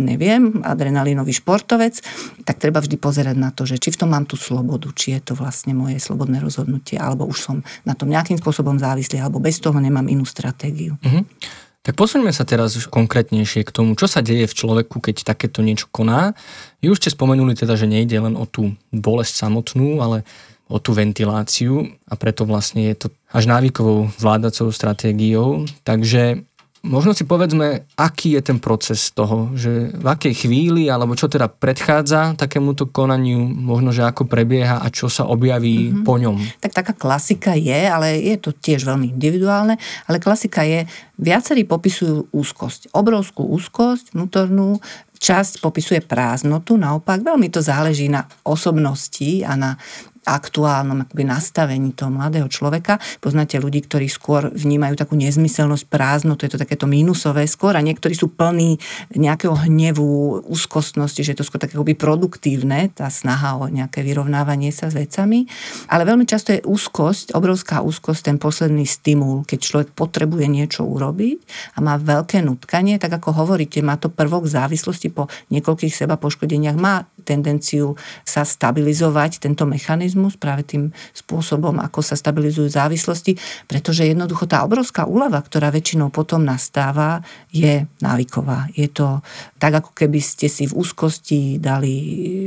[0.00, 2.00] neviem, adrenalinový športovec,
[2.48, 5.20] tak treba vždy pozerať na to, že či v tom mám tú slobodu, či je
[5.20, 9.60] to vlastne moje slobodné rozhodnutie, alebo už som na tom nejakým spôsobom závislý, alebo bez
[9.60, 10.96] toho nemám inú stratégiu.
[11.04, 11.68] Mm-hmm.
[11.80, 15.64] Tak posuňme sa teraz už konkrétnejšie k tomu, čo sa deje v človeku, keď takéto
[15.64, 16.36] niečo koná.
[16.84, 20.28] Vy už ste spomenuli teda, že nejde len o tú bolesť samotnú, ale
[20.70, 25.66] o tú ventiláciu a preto vlastne je to až návykovou vládacou stratégiou.
[25.82, 26.46] Takže
[26.80, 31.52] Možno si povedzme, aký je ten proces toho, že v akej chvíli, alebo čo teda
[31.52, 36.04] predchádza takémuto konaniu, možno, že ako prebieha a čo sa objaví mm-hmm.
[36.08, 36.40] po ňom.
[36.64, 39.76] Tak taká klasika je, ale je to tiež veľmi individuálne,
[40.08, 40.88] ale klasika je,
[41.20, 44.80] viacerí popisujú úzkosť, obrovskú úzkosť vnútornú,
[45.20, 49.76] časť popisuje prázdnotu, naopak veľmi to záleží na osobnosti a na
[50.24, 53.00] aktuálnom akoby nastavení toho mladého človeka.
[53.24, 57.84] Poznáte ľudí, ktorí skôr vnímajú takú nezmyselnosť, prázdno, to je to takéto mínusové skôr a
[57.84, 58.76] niektorí sú plní
[59.16, 64.70] nejakého hnevu, úzkostnosti, že je to skôr také akoby produktívne, tá snaha o nejaké vyrovnávanie
[64.70, 65.48] sa s vecami.
[65.88, 71.38] Ale veľmi často je úzkosť, obrovská úzkosť, ten posledný stimul, keď človek potrebuje niečo urobiť
[71.76, 76.76] a má veľké nutkanie, tak ako hovoríte, má to prvok závislosti po niekoľkých seba poškodeniach,
[76.76, 77.94] má tendenciu
[78.26, 83.38] sa stabilizovať tento mechanizmus práve tým spôsobom, ako sa stabilizujú závislosti,
[83.70, 87.22] pretože jednoducho tá obrovská úlava, ktorá väčšinou potom nastáva,
[87.54, 88.72] je návyková.
[88.74, 89.20] Je to
[89.60, 91.92] tak, ako keby ste si v úzkosti dali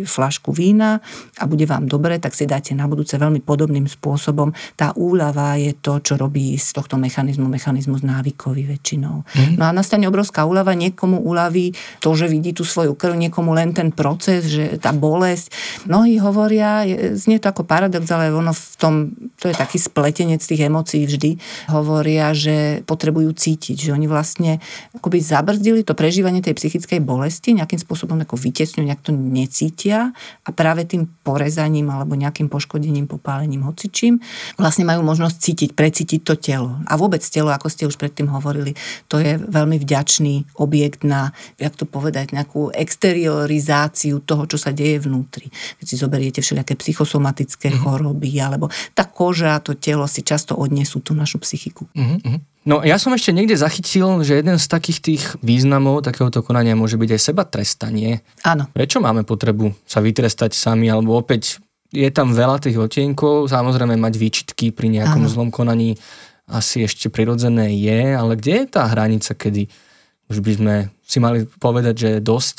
[0.03, 0.99] flašku vína
[1.37, 4.51] a bude vám dobre, tak si dáte na budúce veľmi podobným spôsobom.
[4.73, 9.23] Tá úlava je to, čo robí z tohto mechanizmu mechanizmus návykový väčšinou.
[9.23, 9.55] Mm.
[9.61, 13.75] No a nastane obrovská úlava, niekomu uľaví to, že vidí tú svoju krv, niekomu len
[13.75, 15.51] ten proces, že tá bolesť.
[15.85, 18.93] Mnohí hovoria, znie to ako paradox, ale ono v tom,
[19.37, 21.37] to je taký spletenec tých emócií vždy,
[21.73, 24.63] hovoria, že potrebujú cítiť, že oni vlastne
[24.95, 30.49] akoby zabrzdili to prežívanie tej psychickej bolesti, nejakým spôsobom ako vytesňujú, nejak to necítia a
[30.55, 34.23] práve tým porezaním alebo nejakým poškodením, popálením, hocičím,
[34.55, 36.79] vlastne majú možnosť cítiť, precítiť to telo.
[36.87, 38.75] A vôbec telo, ako ste už predtým hovorili,
[39.11, 45.01] to je veľmi vďačný objekt na, jak to povedať, nejakú exteriorizáciu toho, čo sa deje
[45.01, 45.49] vnútri.
[45.81, 47.81] Keď si zoberiete všelijaké psychosomatické mm-hmm.
[47.81, 51.89] choroby, alebo tá koža, to telo si často odnesú tú našu psychiku.
[51.97, 52.53] Mm-hmm.
[52.69, 56.95] No ja som ešte niekde zachytil, že jeden z takých tých významov takéhoto konania môže
[56.95, 58.21] byť aj seba trestanie.
[58.45, 58.69] Áno.
[58.71, 61.59] Prečo máme potrebu sa vytrestať sami, alebo opäť
[61.91, 65.31] je tam veľa tých otienkov, samozrejme mať výčitky pri nejakom Áno.
[65.33, 65.99] zlom konaní
[66.47, 69.67] asi ešte prirodzené je, ale kde je tá hranica, kedy
[70.31, 72.57] už by sme si mali povedať, že je dosť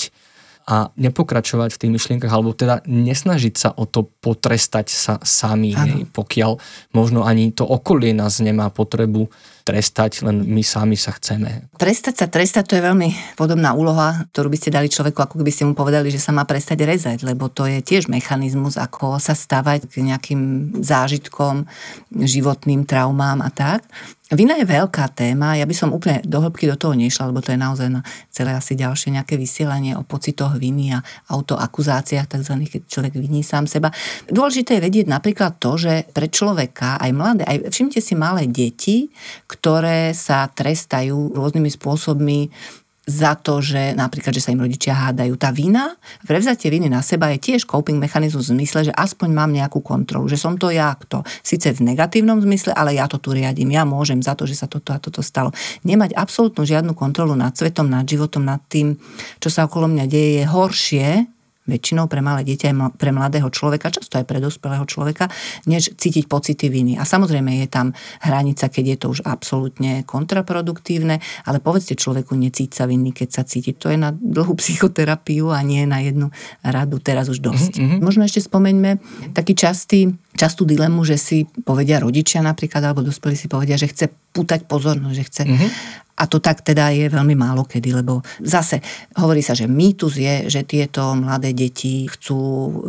[0.65, 6.09] a nepokračovať v tých myšlienkach, alebo teda nesnažiť sa o to potrestať sa sami, hej,
[6.09, 6.57] pokiaľ
[6.97, 9.29] možno ani to okolie nás nemá potrebu
[9.65, 11.73] trestať, len my sami sa chceme.
[11.81, 15.51] Trestať sa, trestať, to je veľmi podobná úloha, ktorú by ste dali človeku, ako keby
[15.51, 19.33] ste mu povedali, že sa má prestať rezať, lebo to je tiež mechanizmus, ako sa
[19.33, 20.41] stavať k nejakým
[20.85, 21.65] zážitkom,
[22.13, 23.89] životným traumám a tak.
[24.33, 27.53] Vina je veľká téma, ja by som úplne do hĺbky do toho nešla, lebo to
[27.53, 28.01] je naozaj na
[28.33, 32.55] celé asi ďalšie nejaké vysielanie o pocitoch viny a autoakuzáciách, tzv.
[32.65, 33.93] keď človek viní sám seba.
[34.33, 39.13] Dôležité je vedieť napríklad to, že pre človeka, aj mladé, aj všimte si malé deti,
[39.55, 42.51] ktoré sa trestajú rôznymi spôsobmi
[43.05, 45.37] za to, že napríklad, že sa im rodičia hádajú.
[45.37, 45.93] Tá vina,
[46.25, 50.25] prevzatie viny na seba je tiež coping mechanizmus v zmysle, že aspoň mám nejakú kontrolu,
[50.25, 51.21] že som to ja, kto.
[51.45, 54.67] Sice v negatívnom zmysle, ale ja to tu riadím, ja môžem za to, že sa
[54.73, 55.53] toto a toto stalo.
[55.85, 58.97] Nemať absolútnu žiadnu kontrolu nad svetom, nad životom, nad tým,
[59.37, 61.09] čo sa okolo mňa deje, je horšie,
[61.65, 65.33] väčšinou pre malé dieťa pre mladého človeka, často aj pre dospelého človeka,
[65.65, 67.01] než cítiť pocity viny.
[67.01, 72.77] A samozrejme je tam hranica, keď je to už absolútne kontraproduktívne, ale povedzte človeku, necíť
[72.77, 73.73] sa vinný, keď sa cíti.
[73.81, 76.29] To je na dlhú psychoterapiu a nie na jednu
[76.61, 77.81] radu, teraz už dosť.
[77.81, 78.01] Mm-hmm.
[78.05, 79.01] Možno ešte spomeňme
[79.33, 84.13] taký častý, častú dilemu, že si povedia rodičia napríklad, alebo dospelí si povedia, že chce
[84.35, 85.71] pútať pozornosť, že chce mm-hmm.
[86.15, 88.79] A to tak teda je veľmi málo kedy, lebo zase
[89.19, 92.39] hovorí sa, že mýtus je, že tieto mladé deti chcú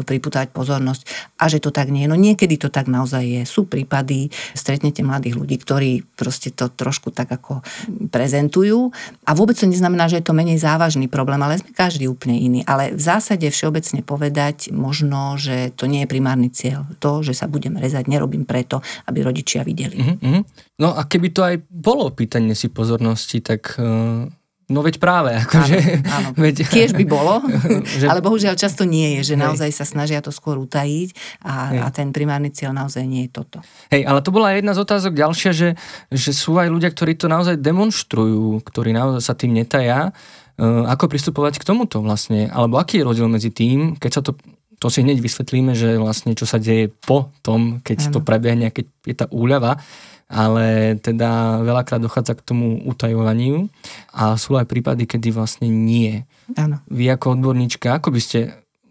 [0.05, 2.11] priputať pozornosť a že to tak nie je.
[2.11, 3.41] No niekedy to tak naozaj je.
[3.49, 7.65] Sú prípady, stretnete mladých ľudí, ktorí proste to trošku tak ako
[8.13, 8.93] prezentujú
[9.25, 12.61] a vôbec to neznamená, že je to menej závažný problém, ale sme každý úplne iný.
[12.69, 16.85] Ale v zásade všeobecne povedať možno, že to nie je primárny cieľ.
[17.01, 19.97] To, že sa budem rezať, nerobím preto, aby rodičia videli.
[19.97, 20.39] Mm-hmm.
[20.75, 22.67] No a keby to aj bolo pýtanie si
[23.15, 24.27] pozornosti, tak uh,
[24.67, 25.77] no veď práve, akože...
[26.03, 26.29] Áno, áno.
[26.43, 27.39] Veď, Tiež by bolo,
[27.99, 28.05] že...
[28.11, 32.11] ale bohužiaľ často nie je, že naozaj sa snažia to skôr utajiť a, a ten
[32.11, 33.63] primárny cieľ naozaj nie je toto.
[33.93, 35.69] Hej, ale to bola jedna z otázok ďalšia, že,
[36.11, 40.11] že sú aj ľudia, ktorí to naozaj demonstrujú, ktorí naozaj sa tým netaja.
[40.55, 42.47] Uh, ako pristupovať k tomuto vlastne?
[42.47, 44.39] Alebo aký je rozdiel medzi tým, keď sa to
[44.75, 48.13] to si hneď vysvetlíme, že vlastne čo sa deje po tom, keď ano.
[48.13, 49.79] to prebehne, keď je tá úľava
[50.25, 53.69] ale teda veľakrát dochádza k tomu utajovaniu
[54.09, 56.25] a sú aj prípady, kedy vlastne nie.
[56.57, 56.81] Áno.
[56.89, 58.39] Vy ako odborníčka, ako by ste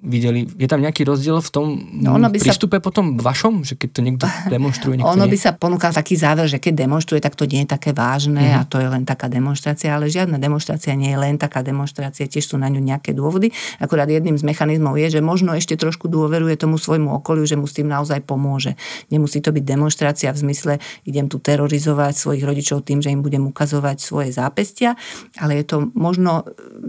[0.04, 2.84] videli, je tam nejaký rozdiel v tom no ono by prístupe sa...
[2.84, 5.32] potom vašom, že keď to niekto demonstruje, niekto Ono nie?
[5.32, 8.60] by sa ponúkal taký záver, že keď demonstruje, tak to nie je také vážne mm-hmm.
[8.60, 12.44] a to je len taká demonstrácia, ale žiadna demonstrácia nie je len taká demonstrácia, tiež
[12.44, 13.50] sú na ňu nejaké dôvody.
[13.80, 17.64] Akurát jedným z mechanizmov je, že možno ešte trošku dôveruje tomu svojmu okoliu, že mu
[17.64, 18.76] s tým naozaj pomôže.
[19.08, 20.72] Nemusí to byť demonstrácia v zmysle,
[21.08, 25.00] idem tu terorizovať svojich rodičov tým, že im budem ukazovať svoje zápestia,
[25.40, 26.44] ale je to možno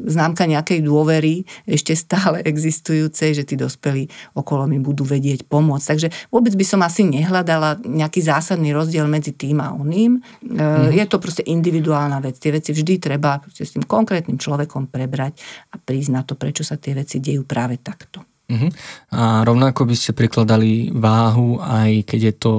[0.06, 5.86] známka nejakej dôvery, ešte stále existujú existujúcej, že tí dospelí okolo mi budú vedieť pomôcť.
[5.86, 10.20] Takže vôbec by som asi nehľadala nejaký zásadný rozdiel medzi tým a oným.
[10.42, 10.98] Mm-hmm.
[10.98, 12.42] Je to proste individuálna vec.
[12.42, 15.40] Tie veci vždy treba s tým konkrétnym človekom prebrať
[15.72, 18.26] a prísť na to, prečo sa tie veci dejú práve takto.
[18.46, 18.70] Uh-huh.
[19.18, 22.54] A rovnako by ste prikladali váhu, aj keď je to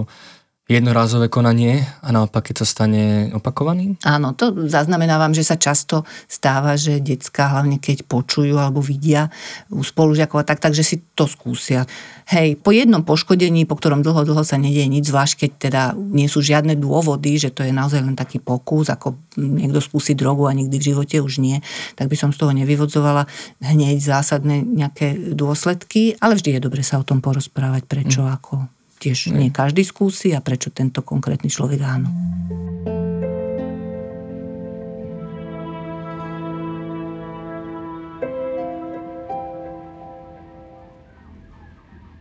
[0.66, 4.02] jednorázové konanie a naopak, keď sa stane opakovaným?
[4.02, 9.31] Áno, to zaznamenávam, že sa často stáva, že decka, hlavne keď počujú alebo vidia
[9.70, 11.87] u spolužiakov tak, takže si to skúsia.
[12.26, 16.26] Hej, po jednom poškodení, po ktorom dlho, dlho sa nedieje nič, zvlášť keď teda nie
[16.26, 20.52] sú žiadne dôvody, že to je naozaj len taký pokus, ako niekto skúsi drogu a
[20.52, 21.62] nikdy v živote už nie,
[21.94, 23.31] tak by som z toho nevyvodzovala
[23.62, 28.35] hneď zásadné nejaké dôsledky, ale vždy je dobre sa o tom porozprávať, prečo, mm.
[28.35, 32.09] ako tiež nie každý skúsi a prečo tento konkrétny človek áno.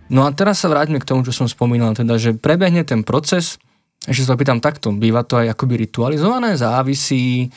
[0.06, 3.58] No a teraz sa vráťme k tomu, čo som spomínal, teda, že prebehne ten proces,
[4.06, 7.50] ešte sa opýtam takto, býva to aj akoby ritualizované, závisí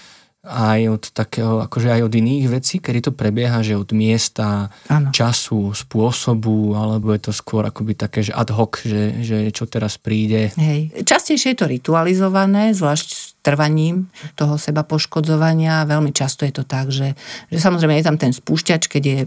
[0.46, 5.11] aj od takého, akože aj od iných vecí, kedy to prebieha, že od miesta, ano.
[5.11, 9.98] času, spôsobu, alebo je to skôr akoby také, že ad hoc, že, že čo teraz
[9.98, 10.55] príde.
[10.55, 10.94] Hej.
[11.03, 15.89] Častejšie je to ritualizované, zvlášť trvaním toho seba poškodzovania.
[15.89, 17.17] Veľmi často je to tak, že,
[17.49, 19.19] že samozrejme je tam ten spúšťač, keď je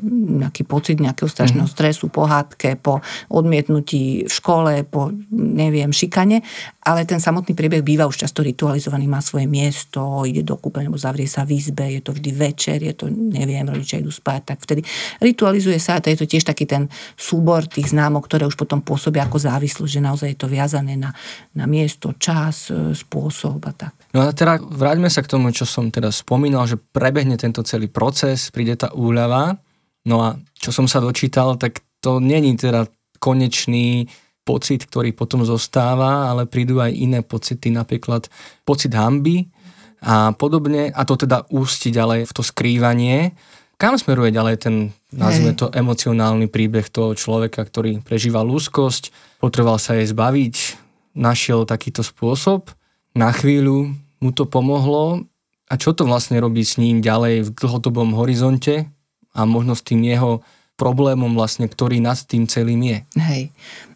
[0.45, 1.73] nejaký pocit nejakého strašného mm.
[1.73, 3.01] stresu, po hádke, po
[3.33, 6.45] odmietnutí v škole, po neviem, šikane,
[6.85, 11.01] ale ten samotný priebeh býva už často ritualizovaný, má svoje miesto, ide do kúpeľne, alebo
[11.01, 14.57] zavrie sa v izbe, je to vždy večer, je to, neviem, rodičia idú spať, tak
[14.61, 14.85] vtedy
[15.21, 18.81] ritualizuje sa a to je to tiež taký ten súbor tých známok, ktoré už potom
[18.81, 21.13] pôsobia ako závislosť, že naozaj je to viazané na,
[21.53, 23.93] na miesto, čas, e, spôsob a tak.
[24.11, 27.87] No a teda vráťme sa k tomu, čo som teda spomínal, že prebehne tento celý
[27.87, 29.55] proces, príde tá úľava.
[30.03, 32.91] No a čo som sa dočítal, tak to není teda
[33.23, 34.11] konečný
[34.43, 38.27] pocit, ktorý potom zostáva, ale prídu aj iné pocity, napríklad
[38.65, 39.47] pocit hamby
[40.01, 43.37] a podobne, a to teda ústi ďalej v to skrývanie.
[43.77, 44.75] Kam smeruje ďalej ten,
[45.13, 50.55] nazvime to, emocionálny príbeh toho človeka, ktorý prežíval úzkosť, potreboval sa jej zbaviť,
[51.13, 52.73] našiel takýto spôsob
[53.17, 55.25] na chvíľu mu to pomohlo
[55.71, 58.87] a čo to vlastne robí s ním ďalej v dlhodobom horizonte
[59.31, 60.43] a možno s tým jeho
[60.75, 62.97] problémom vlastne, ktorý nad tým celým je.
[63.21, 63.41] Hej.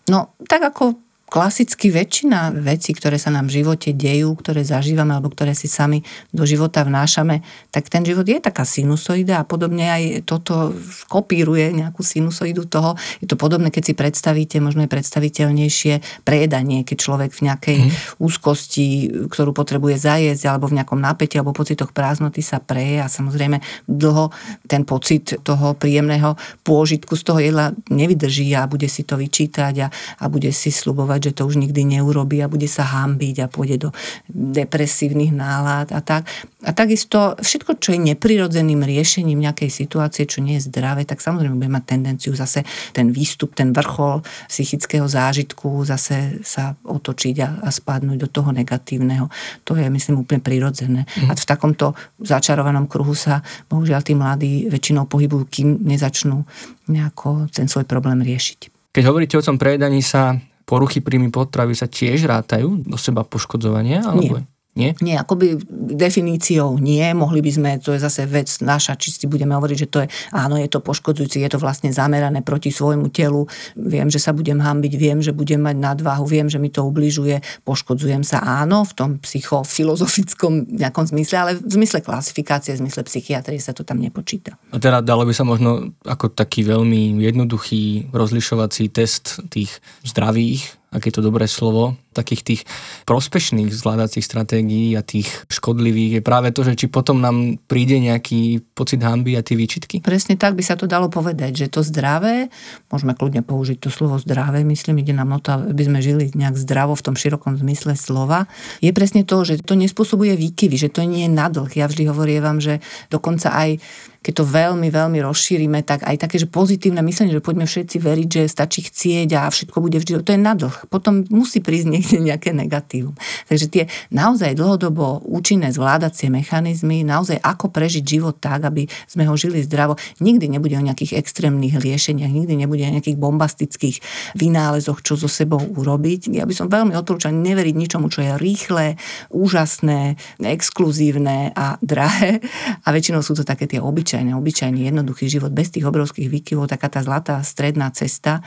[0.05, 5.33] No, tak ako klasicky väčšina vecí, ktoré sa nám v živote dejú, ktoré zažívame alebo
[5.33, 7.41] ktoré si sami do života vnášame,
[7.73, 10.77] tak ten život je taká sinusoida a podobne aj toto
[11.09, 12.93] kopíruje nejakú sinusoidu toho.
[13.19, 17.91] Je to podobné, keď si predstavíte, možno je predstaviteľnejšie prejedanie, keď človek v nejakej mm.
[18.21, 18.87] úzkosti,
[19.27, 23.59] ktorú potrebuje zajesť alebo v nejakom napätí alebo pocitoch prázdnoty sa preje a samozrejme
[23.89, 24.29] dlho
[24.69, 29.87] ten pocit toho príjemného pôžitku z toho jedla nevydrží a bude si to vyčítať a,
[30.21, 33.87] a bude si slubovať že to už nikdy neurobí a bude sa hambiť a pôjde
[33.87, 33.89] do
[34.31, 36.27] depresívnych nálad a tak.
[36.65, 41.55] A takisto všetko, čo je neprirodzeným riešením nejakej situácie, čo nie je zdravé, tak samozrejme
[41.55, 47.69] bude mať tendenciu zase ten výstup, ten vrchol psychického zážitku zase sa otočiť a, a
[47.69, 49.29] spadnúť do toho negatívneho.
[49.69, 51.05] To je, myslím, úplne prirodzené.
[51.21, 51.29] Mm.
[51.29, 56.41] A v takomto začarovanom kruhu sa bohužiaľ tí mladí väčšinou pohybujú, kým nezačnú
[56.89, 58.91] nejako ten svoj problém riešiť.
[58.95, 64.03] Keď hovoríte o tom prejedaní sa, poruchy príjmy potravy sa tiež rátajú do seba poškodzovania?
[64.03, 64.41] Alebo...
[64.41, 64.54] Nie.
[64.75, 64.91] Nie?
[64.99, 67.07] Nie, akoby definíciou nie.
[67.15, 70.11] Mohli by sme, to je zase vec naša, či si budeme hovoriť, že to je,
[70.35, 73.47] áno, je to poškodzujúci, je to vlastne zamerané proti svojmu telu.
[73.79, 77.39] Viem, že sa budem hambiť, viem, že budem mať nadváhu, viem, že mi to ubližuje,
[77.63, 83.63] poškodzujem sa, áno, v tom psychofilozofickom nejakom zmysle, ale v zmysle klasifikácie, v zmysle psychiatrie
[83.63, 84.59] sa to tam nepočíta.
[84.75, 89.71] A teda dalo by sa možno ako taký veľmi jednoduchý rozlišovací test tých
[90.03, 92.61] zdravých aké je to dobré slovo, takých tých
[93.03, 98.63] prospešných zvládacích stratégií a tých škodlivých je práve to, že či potom nám príde nejaký
[98.71, 99.99] pocit hamby a tie výčitky?
[99.99, 102.47] Presne tak by sa to dalo povedať, že to zdravé,
[102.87, 106.55] môžeme kľudne použiť to slovo zdravé, myslím, ide nám o to, aby sme žili nejak
[106.55, 108.47] zdravo v tom širokom zmysle slova,
[108.79, 111.71] je presne to, že to nespôsobuje výkyvy, že to nie je nadlh.
[111.75, 112.79] Ja vždy hovorievam, že
[113.11, 113.83] dokonca aj
[114.25, 118.29] keď to veľmi, veľmi rozšírime, tak aj také, že pozitívne myslenie, že poďme všetci veriť,
[118.33, 120.73] že stačí chcieť a všetko bude vždy, to je nadlh.
[120.89, 123.15] Potom musí prísť niekde nejaké negatívum.
[123.49, 123.83] Takže tie
[124.13, 129.97] naozaj dlhodobo účinné zvládacie mechanizmy, naozaj ako prežiť život tak, aby sme ho žili zdravo,
[130.21, 133.97] nikdy nebude o nejakých extrémnych riešeniach, nikdy nebude o nejakých bombastických
[134.37, 136.29] vynálezoch, čo so sebou urobiť.
[136.35, 138.85] Ja by som veľmi odporúčal neveriť ničomu, čo je rýchle,
[139.33, 142.43] úžasné, exkluzívne a drahé.
[142.85, 146.91] A väčšinou sú to také tie obyčajné obyčajný, jednoduchý život bez tých obrovských výkyvov, taká
[146.91, 148.43] tá zlatá stredná cesta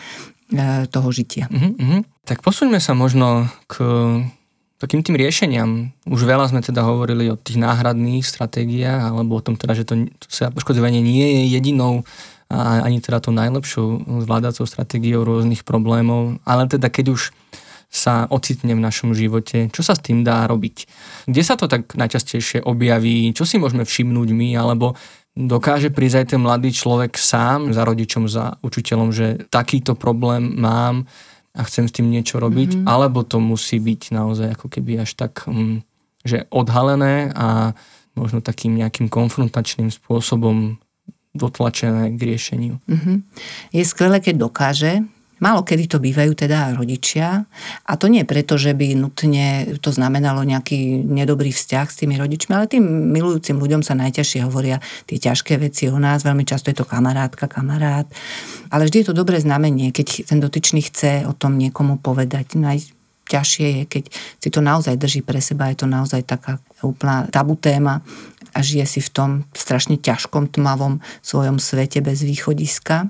[0.88, 1.46] toho žitia.
[1.52, 2.00] Uh-huh.
[2.24, 3.84] Tak posuňme sa možno k
[4.78, 5.90] takým tým riešeniam.
[6.06, 10.06] Už veľa sme teda hovorili o tých náhradných stratégiách, alebo o tom teda, že to,
[10.06, 12.06] to sa poškodzovanie nie je jedinou
[12.48, 17.36] a ani teda tou najlepšou zvládacou stratégiou rôznych problémov, ale teda keď už
[17.88, 20.76] sa ocitne v našom živote, čo sa s tým dá robiť.
[21.24, 24.92] Kde sa to tak najčastejšie objaví, čo si môžeme všimnúť my, alebo
[25.32, 31.08] dokáže prísť aj ten mladý človek sám za rodičom, za učiteľom, že takýto problém mám
[31.56, 32.86] a chcem s tým niečo robiť, mm-hmm.
[32.86, 35.80] alebo to musí byť naozaj ako keby až tak, um,
[36.22, 37.72] že odhalené a
[38.18, 40.76] možno takým nejakým konfrontačným spôsobom
[41.32, 42.82] dotlačené k riešeniu.
[42.84, 43.16] Mm-hmm.
[43.72, 45.06] Je skvelé, keď dokáže
[45.38, 47.46] Málo kedy to bývajú teda rodičia.
[47.86, 52.52] A to nie preto, že by nutne to znamenalo nejaký nedobrý vzťah s tými rodičmi,
[52.54, 56.82] ale tým milujúcim ľuďom sa najťažšie hovoria tie ťažké veci o nás, veľmi často je
[56.82, 58.06] to kamarátka, kamarát,
[58.74, 62.58] ale vždy je to dobré znamenie, keď ten dotyčný chce o tom niekomu povedať.
[62.58, 64.04] Najťažšie je, keď
[64.42, 68.02] si to naozaj drží pre seba, je to naozaj taká úplná tabu téma
[68.54, 73.06] a žije si v tom strašne ťažkom, tmavom svojom svete bez východiska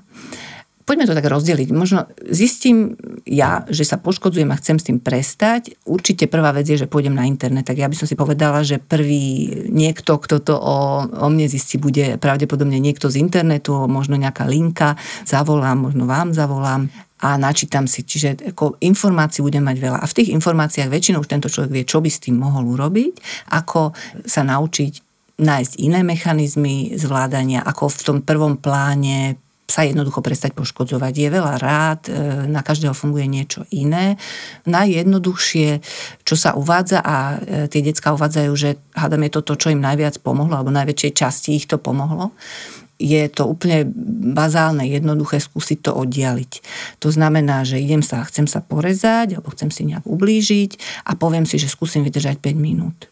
[0.89, 1.69] poďme to tak rozdeliť.
[1.77, 2.97] Možno zistím
[3.29, 5.77] ja, že sa poškodzujem a chcem s tým prestať.
[5.85, 7.69] Určite prvá vec je, že pôjdem na internet.
[7.69, 11.77] Tak ja by som si povedala, že prvý niekto, kto to o, o mne zistí,
[11.77, 14.97] bude pravdepodobne niekto z internetu, možno nejaká linka,
[15.29, 16.89] zavolám, možno vám zavolám
[17.21, 18.07] a načítam si.
[18.07, 19.99] Čiže ako informácií budem mať veľa.
[20.01, 23.45] A v tých informáciách väčšinou už tento človek vie, čo by s tým mohol urobiť,
[23.53, 23.93] ako
[24.25, 24.93] sa naučiť
[25.39, 31.13] nájsť iné mechanizmy zvládania, ako v tom prvom pláne sa jednoducho prestať poškodzovať.
[31.13, 32.13] Je veľa rád, e,
[32.49, 34.17] na každého funguje niečo iné.
[34.65, 35.85] Najjednoduchšie,
[36.25, 39.85] čo sa uvádza a e, tie decka uvádzajú, že hádam je to to, čo im
[39.85, 42.33] najviac pomohlo, alebo najväčšej časti ich to pomohlo,
[42.99, 43.87] je to úplne
[44.35, 46.53] bazálne, jednoduché skúsiť to oddialiť.
[46.99, 51.47] To znamená, že idem sa, chcem sa porezať, alebo chcem si nejak ublížiť a poviem
[51.47, 53.07] si, že skúsim vydržať 5 minút.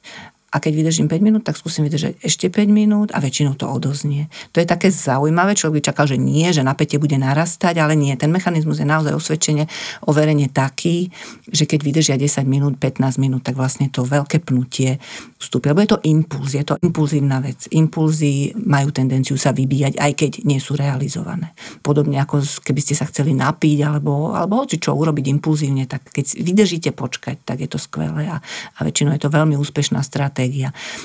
[0.56, 4.32] A keď vydržím 5 minút, tak skúsim vydržať ešte 5 minút a väčšinou to odoznie.
[4.56, 8.16] To je také zaujímavé, človek by čakal, že nie, že napätie bude narastať, ale nie.
[8.16, 9.68] Ten mechanizmus je naozaj osvedčenie,
[10.08, 11.12] overenie taký,
[11.52, 14.96] že keď vydržia 10 minút, 15 minút, tak vlastne to veľké pnutie
[15.36, 15.68] vstúpi.
[15.68, 17.68] Lebo je to impuls, je to impulzívna vec.
[17.76, 21.52] Impulzy majú tendenciu sa vybíjať, aj keď nie sú realizované.
[21.84, 26.40] Podobne ako keby ste sa chceli napiť, alebo, alebo hoci čo urobiť impulzívne, tak keď
[26.40, 30.45] vydržíte počkať, tak je to skvelé a, a väčšinou je to veľmi úspešná stratégia.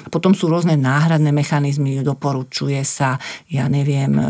[0.09, 3.17] Potom sú rôzne náhradné mechanizmy, doporučuje sa,
[3.47, 4.23] ja neviem, e,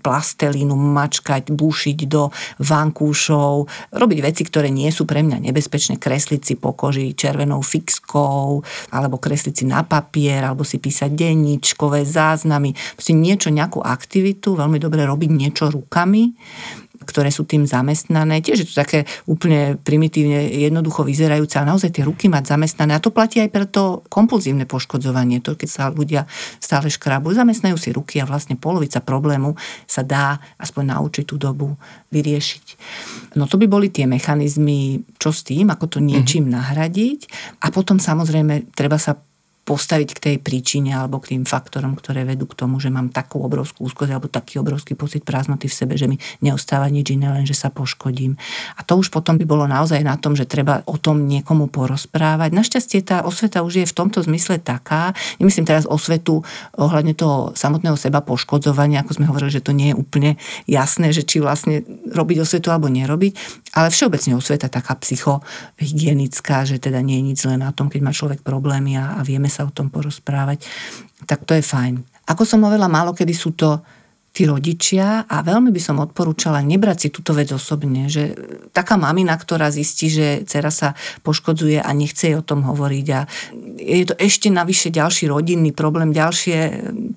[0.00, 2.30] plastelínu mačkať, bušiť do
[2.62, 8.62] vankúšov, robiť veci, ktoré nie sú pre mňa nebezpečné, kresliť si po koži červenou fixkou,
[8.94, 14.78] alebo kresliť si na papier, alebo si písať denníčkové záznamy, proste niečo, nejakú aktivitu, veľmi
[14.80, 16.34] dobre robiť niečo rukami,
[17.10, 18.38] ktoré sú tým zamestnané.
[18.38, 22.94] Tiež je to také úplne primitívne, jednoducho vyzerajúce, ale naozaj tie ruky mať zamestnané.
[22.94, 25.42] A to platí aj pre to kompulzívne poškodzovanie.
[25.42, 26.30] To, keď sa ľudia
[26.62, 29.58] stále škrabujú, zamestnajú si ruky a vlastne polovica problému
[29.90, 31.74] sa dá aspoň na určitú dobu
[32.14, 32.66] vyriešiť.
[33.34, 36.58] No to by boli tie mechanizmy, čo s tým, ako to niečím mm-hmm.
[36.60, 37.20] nahradiť.
[37.66, 39.18] A potom samozrejme treba sa
[39.70, 43.38] postaviť k tej príčine alebo k tým faktorom, ktoré vedú k tomu, že mám takú
[43.38, 47.46] obrovskú úzkosť alebo taký obrovský pocit prázdnoty v sebe, že mi neostáva nič iné, len
[47.46, 48.34] že sa poškodím.
[48.74, 52.50] A to už potom by bolo naozaj na tom, že treba o tom niekomu porozprávať.
[52.50, 56.42] Našťastie tá osveta už je v tomto zmysle taká, nemyslím teraz osvetu
[56.74, 60.30] ohľadne toho samotného seba poškodzovania, ako sme hovorili, že to nie je úplne
[60.66, 66.98] jasné, že či vlastne robiť osvetu alebo nerobiť, ale všeobecne osveta taká psychohygienická, že teda
[67.06, 69.68] nie je nič len na tom, keď má človek problémy a, a vieme sa sa
[69.68, 70.64] o tom porozprávať,
[71.28, 72.00] tak to je fajn.
[72.32, 73.84] Ako som hovorila, málo kedy sú to
[74.30, 78.38] tí rodičia a veľmi by som odporúčala nebrať si túto vec osobne, že
[78.70, 80.94] taká mamina, ktorá zistí, že dcera sa
[81.26, 83.26] poškodzuje a nechce jej o tom hovoriť a
[83.80, 86.56] je to ešte navyše ďalší rodinný problém, ďalšie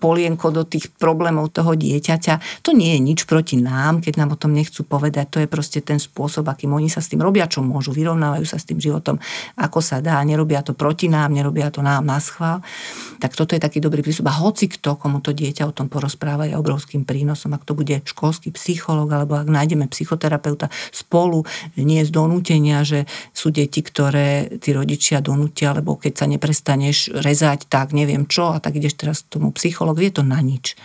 [0.01, 2.65] polienko do tých problémov toho dieťaťa.
[2.65, 5.37] To nie je nič proti nám, keď nám o tom nechcú povedať.
[5.37, 8.57] To je proste ten spôsob, akým oni sa s tým robia, čo môžu, vyrovnávajú sa
[8.57, 9.21] s tým životom,
[9.59, 10.17] ako sa dá.
[10.25, 12.63] Nerobia to proti nám, nerobia to nám na schvál.
[13.21, 14.31] Tak toto je taký dobrý prístup.
[14.31, 18.03] A hoci kto, komu to dieťa o tom porozpráva, je obrovským prínosom, ak to bude
[18.03, 21.45] školský psychológ, alebo ak nájdeme psychoterapeuta spolu,
[21.79, 27.67] nie z donútenia, že sú deti, ktoré tí rodičia donútia, lebo keď sa neprestaneš rezať,
[27.69, 30.75] tak neviem čo, a tak ideš teraz k tomu psychologu, je to na nič.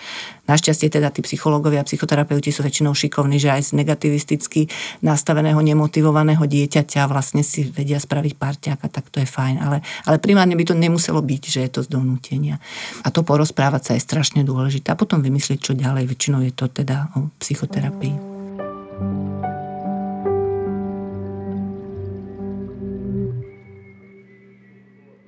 [0.49, 4.73] Našťastie teda tí psychológovia a psychoterapeuti sú väčšinou šikovní, že aj z negativisticky
[5.05, 9.61] nastaveného, nemotivovaného dieťaťa vlastne si vedia spraviť parťáka, tak to je fajn.
[9.61, 12.57] Ale, ale primárne by to nemuselo byť, že je to z donútenia.
[13.05, 14.91] A to porozprávať sa je strašne dôležité.
[14.91, 16.09] A potom vymyslieť, čo ďalej.
[16.09, 19.28] Väčšinou je to teda o psychoterapii.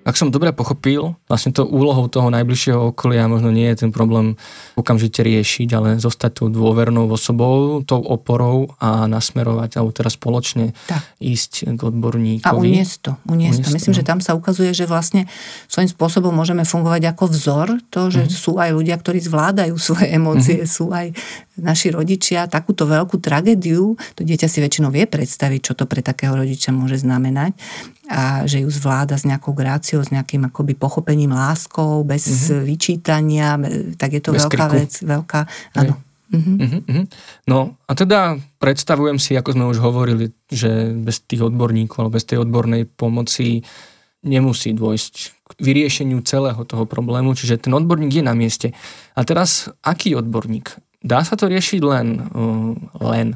[0.00, 4.40] Ak som dobre pochopil, vlastne to úlohou toho najbližšieho okolia možno nie je ten problém
[4.72, 11.04] okamžite riešiť, ale zostať tou dôvernou osobou, tou oporou a nasmerovať, alebo teraz spoločne tak.
[11.20, 12.48] ísť k odborníkovi.
[12.48, 13.12] A uniesť to.
[13.28, 13.68] Uniesť, to.
[13.76, 13.98] Myslím, to.
[14.00, 15.28] že tam sa ukazuje, že vlastne
[15.68, 18.40] svojím spôsobom môžeme fungovať ako vzor, to, že mm-hmm.
[18.40, 20.74] sú aj ľudia, ktorí zvládajú svoje emócie, mm-hmm.
[20.80, 21.12] sú aj
[21.60, 26.32] naši rodičia takúto veľkú tragédiu, to dieťa si väčšinou vie predstaviť, čo to pre takého
[26.32, 27.52] rodiča môže znamenať
[28.10, 32.62] a že ju zvláda s nejakou gráciou, s nejakým akoby pochopením, láskou, bez mm-hmm.
[32.66, 33.48] vyčítania,
[33.94, 34.74] tak je to bez veľká kriku.
[34.82, 35.40] vec, veľká,
[35.78, 35.94] áno.
[36.30, 36.56] Mm-hmm.
[36.58, 37.04] Mm-hmm.
[37.46, 42.26] No a teda predstavujem si, ako sme už hovorili, že bez tých odborníkov alebo bez
[42.26, 43.62] tej odbornej pomoci
[44.26, 45.14] nemusí dôjsť
[45.46, 48.74] k vyriešeniu celého toho problému, čiže ten odborník je na mieste.
[49.14, 50.70] A teraz, aký odborník?
[51.00, 53.34] Dá sa to riešiť len, uh, len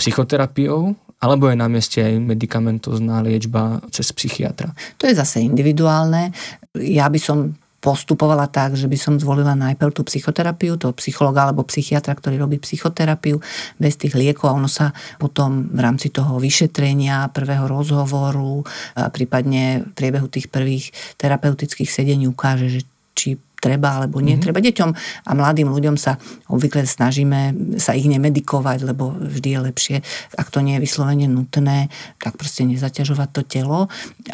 [0.00, 4.74] psychoterapiou, alebo je na mieste aj medicamentozná liečba cez psychiatra?
[4.98, 6.34] To je zase individuálne.
[6.74, 11.66] Ja by som postupovala tak, že by som zvolila najprv tú psychoterapiu, toho psychologa alebo
[11.66, 13.42] psychiatra, ktorý robí psychoterapiu
[13.74, 18.62] bez tých liekov a ono sa potom v rámci toho vyšetrenia, prvého rozhovoru,
[18.94, 22.80] a prípadne v priebehu tých prvých terapeutických sedení ukáže, že
[23.18, 24.42] či treba alebo nie mm-hmm.
[24.42, 24.58] treba.
[24.58, 24.90] Deťom
[25.22, 26.18] a mladým ľuďom sa
[26.50, 29.96] obvykle snažíme sa ich nemedikovať, lebo vždy je lepšie,
[30.34, 31.86] ak to nie je vyslovene nutné,
[32.18, 33.80] tak proste nezaťažovať to telo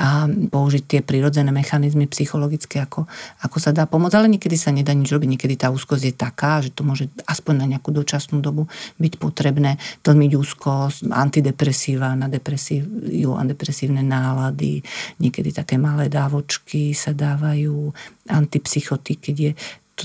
[0.01, 3.05] a použiť tie prirodzené mechanizmy psychologické, ako,
[3.45, 4.16] ako sa dá pomôcť.
[4.16, 7.55] Ale niekedy sa nedá nič robiť, niekedy tá úzkosť je taká, že to môže aspoň
[7.61, 8.64] na nejakú dočasnú dobu
[8.97, 14.81] byť potrebné tlmiť úzkosť, antidepresíva na depresívu, antidepresívne nálady,
[15.20, 17.93] niekedy také malé dávočky sa dávajú,
[18.29, 19.53] antipsychoty, keď je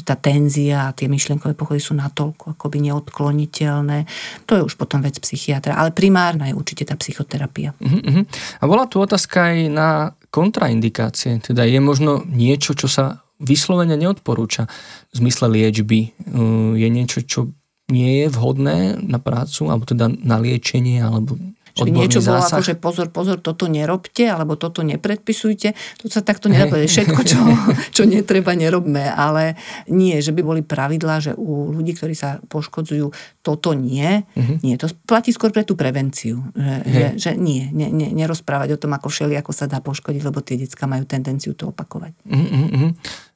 [0.01, 4.09] tá tenzia a tie myšlienkové pochody sú natoľko akoby neodkloniteľné.
[4.49, 7.77] To je už potom vec psychiatra, ale primárna je určite tá psychoterapia.
[7.77, 8.25] Uh-huh.
[8.57, 9.89] A bola tu otázka aj na
[10.33, 11.37] kontraindikácie?
[11.45, 14.65] Teda je možno niečo, čo sa vyslovene neodporúča
[15.13, 16.17] v zmysle liečby?
[16.25, 17.53] Uh, je niečo, čo
[17.93, 21.37] nie je vhodné na prácu, alebo teda na liečenie, alebo
[21.73, 22.61] že niečo bolo zásah.
[22.61, 25.73] ako, že pozor, pozor, toto nerobte, alebo toto nepredpisujte.
[25.73, 26.85] To sa takto nedá povedať.
[26.85, 27.41] Všetko, čo,
[27.97, 29.09] čo netreba, nerobme.
[29.09, 29.57] Ale
[29.89, 33.09] nie, že by boli pravidlá, že u ľudí, ktorí sa poškodzujú,
[33.41, 34.21] toto nie.
[34.37, 34.61] Uh-huh.
[34.61, 36.45] Nie, to platí skôr pre tú prevenciu.
[36.53, 40.21] Že, že, že nie, nie, nie, nerozprávať o tom, ako všeli, ako sa dá poškodiť,
[40.21, 42.13] lebo tie detská majú tendenciu to opakovať.
[42.29, 42.93] Uh-huh.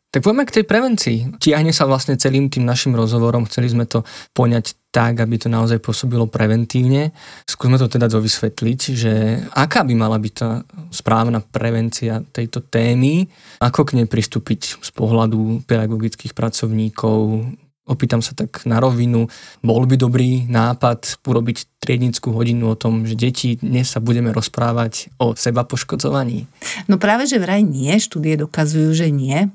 [0.08, 1.18] Tak poďme k tej prevencii.
[1.36, 3.44] Tiahne sa vlastne celým tým našim rozhovorom.
[3.44, 7.12] Chceli sme to poňať tak, aby to naozaj pôsobilo preventívne.
[7.44, 9.14] Skúsme to teda dovysvetliť, že
[9.52, 10.64] aká by mala byť tá
[10.96, 13.28] správna prevencia tejto témy,
[13.60, 17.44] ako k nej pristúpiť z pohľadu pedagogických pracovníkov,
[17.88, 19.32] opýtam sa tak na rovinu,
[19.64, 25.12] bol by dobrý nápad urobiť triednickú hodinu o tom, že deti, dnes sa budeme rozprávať
[25.24, 26.48] o seba poškodzovaní?
[26.92, 29.48] No práve, že vraj nie, štúdie dokazujú, že nie.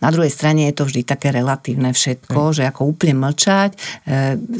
[0.00, 2.54] Na druhej strane je to vždy také relatívne všetko, mm.
[2.56, 3.78] že ako úplne mlčať, e,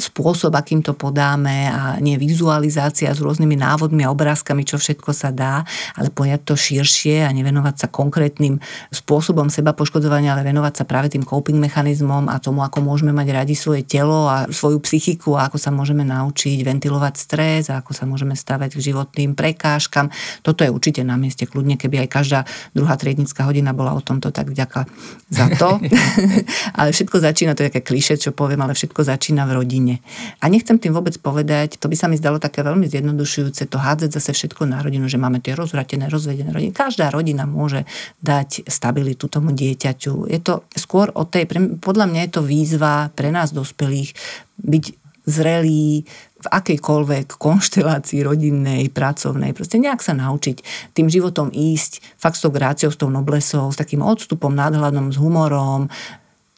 [0.01, 5.31] spôsob, akým to podáme a nie vizualizácia s rôznymi návodmi a obrázkami, čo všetko sa
[5.33, 5.63] dá,
[5.97, 8.59] ale pojať to širšie a nevenovať sa konkrétnym
[8.91, 13.29] spôsobom seba poškodzovania, ale venovať sa práve tým coping mechanizmom a tomu, ako môžeme mať
[13.33, 17.93] radi svoje telo a svoju psychiku a ako sa môžeme naučiť ventilovať stres a ako
[17.97, 20.13] sa môžeme stavať k životným prekážkam.
[20.45, 22.41] Toto je určite na mieste kľudne, keby aj každá
[22.77, 24.87] druhá triednická hodina bola o tomto, tak vďaka
[25.31, 25.79] za to.
[26.79, 29.95] ale všetko začína, to je také kliše, čo poviem, ale všetko začína v rodine.
[30.43, 34.11] A nechcem tým vôbec povedať, to by sa mi zdalo také veľmi zjednodušujúce, to hádzať
[34.11, 36.73] zase všetko na rodinu, že máme tie rozvratené, rozvedené rodiny.
[36.75, 37.87] Každá rodina môže
[38.21, 40.27] dať stabilitu tomu dieťaťu.
[40.27, 41.47] Je to skôr o tej,
[41.79, 44.13] podľa mňa je to výzva pre nás dospelých
[44.61, 44.85] byť
[45.31, 46.05] zrelí,
[46.41, 52.53] v akejkoľvek konštelácii rodinnej, pracovnej, proste nejak sa naučiť tým životom ísť, fakt s tou
[52.53, 55.93] gráciou, s tou noblesou, s takým odstupom, nadhľadom, s humorom,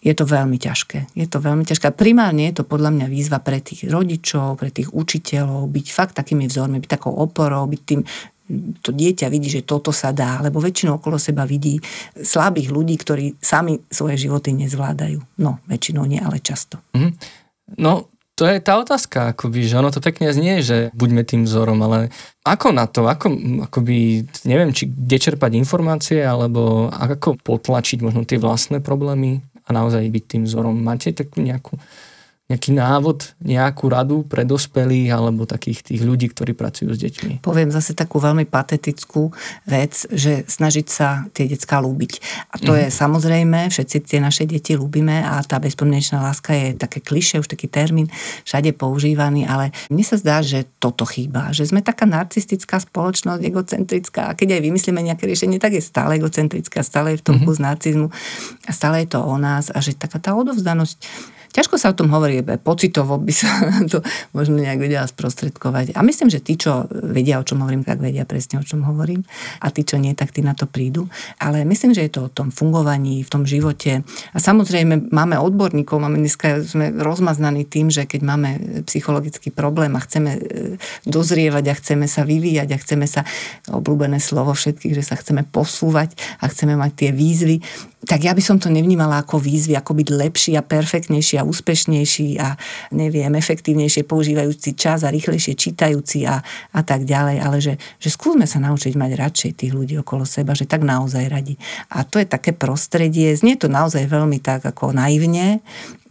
[0.03, 1.14] je to veľmi ťažké.
[1.14, 1.95] Je to veľmi ťažké.
[1.95, 6.51] Primárne je to podľa mňa výzva pre tých rodičov, pre tých učiteľov, byť fakt takými
[6.51, 8.03] vzormi, byť takou oporou, byť tým
[8.83, 11.80] to dieťa vidí, že toto sa dá, lebo väčšinou okolo seba vidí
[12.18, 15.41] slabých ľudí, ktorí sami svoje životy nezvládajú.
[15.41, 16.83] No, väčšinou nie, ale často.
[16.93, 17.16] Mm.
[17.80, 21.76] No, to je tá otázka, akoby, že ono to pekne znie, že buďme tým vzorom,
[21.85, 22.09] ale
[22.49, 23.28] ako na to, ako,
[23.68, 30.09] akoby, neviem, či kde čerpať informácie, alebo ako potlačiť možno tie vlastné problémy a naozaj
[30.09, 30.74] byť tým vzorom.
[30.80, 31.76] Máte takú nejakú
[32.51, 37.40] nejaký návod, nejakú radu pre dospelých alebo takých tých ľudí, ktorí pracujú s deťmi?
[37.40, 39.30] Poviem zase takú veľmi patetickú
[39.64, 42.12] vec, že snažiť sa tie decka ľúbiť.
[42.53, 42.78] A to mm.
[42.82, 47.49] je samozrejme, všetci tie naše deti ľúbime a tá bezpodmienečná láska je také kliše, už
[47.49, 48.11] taký termín
[48.45, 54.28] všade používaný, ale mne sa zdá, že toto chýba, že sme taká narcistická spoločnosť, egocentrická
[54.28, 57.49] a keď aj vymyslíme nejaké riešenie, tak je stále egocentrická, stále je v tom mm-hmm.
[57.49, 58.09] kus narcizmu
[58.66, 60.99] a stále je to o nás a že taká tá odovzdanosť
[61.53, 63.49] ťažko sa o tom hovorí, pocitovo by sa
[63.93, 64.01] to
[64.33, 65.95] možno nejak vedela sprostredkovať.
[65.95, 69.23] A myslím, že tí, čo vedia, o čom hovorím, tak vedia presne, o čom hovorím.
[69.61, 71.07] A tí, čo nie, tak tí na to prídu.
[71.37, 74.01] Ale myslím, že je to o tom fungovaní, v tom živote.
[74.33, 78.51] A samozrejme máme odborníkov, máme dneska, sme rozmaznaní tým, že keď máme
[78.89, 80.41] psychologický problém a chceme e,
[81.05, 83.29] dozrievať a chceme sa vyvíjať a chceme sa,
[83.69, 87.57] obľúbené slovo všetkých, že sa chceme posúvať a chceme mať tie výzvy,
[88.03, 92.29] tak ja by som to nevnímala ako výzvy, ako byť lepší a perfektnejší a úspešnejší
[92.43, 92.59] a
[92.99, 96.43] neviem, efektívnejšie používajúci čas a rýchlejšie čítajúci a,
[96.75, 100.51] a tak ďalej, ale že, že skúsme sa naučiť mať radšej tých ľudí okolo seba,
[100.59, 101.55] že tak naozaj radi.
[101.95, 105.63] A to je také prostredie, znie to naozaj veľmi tak ako naivne,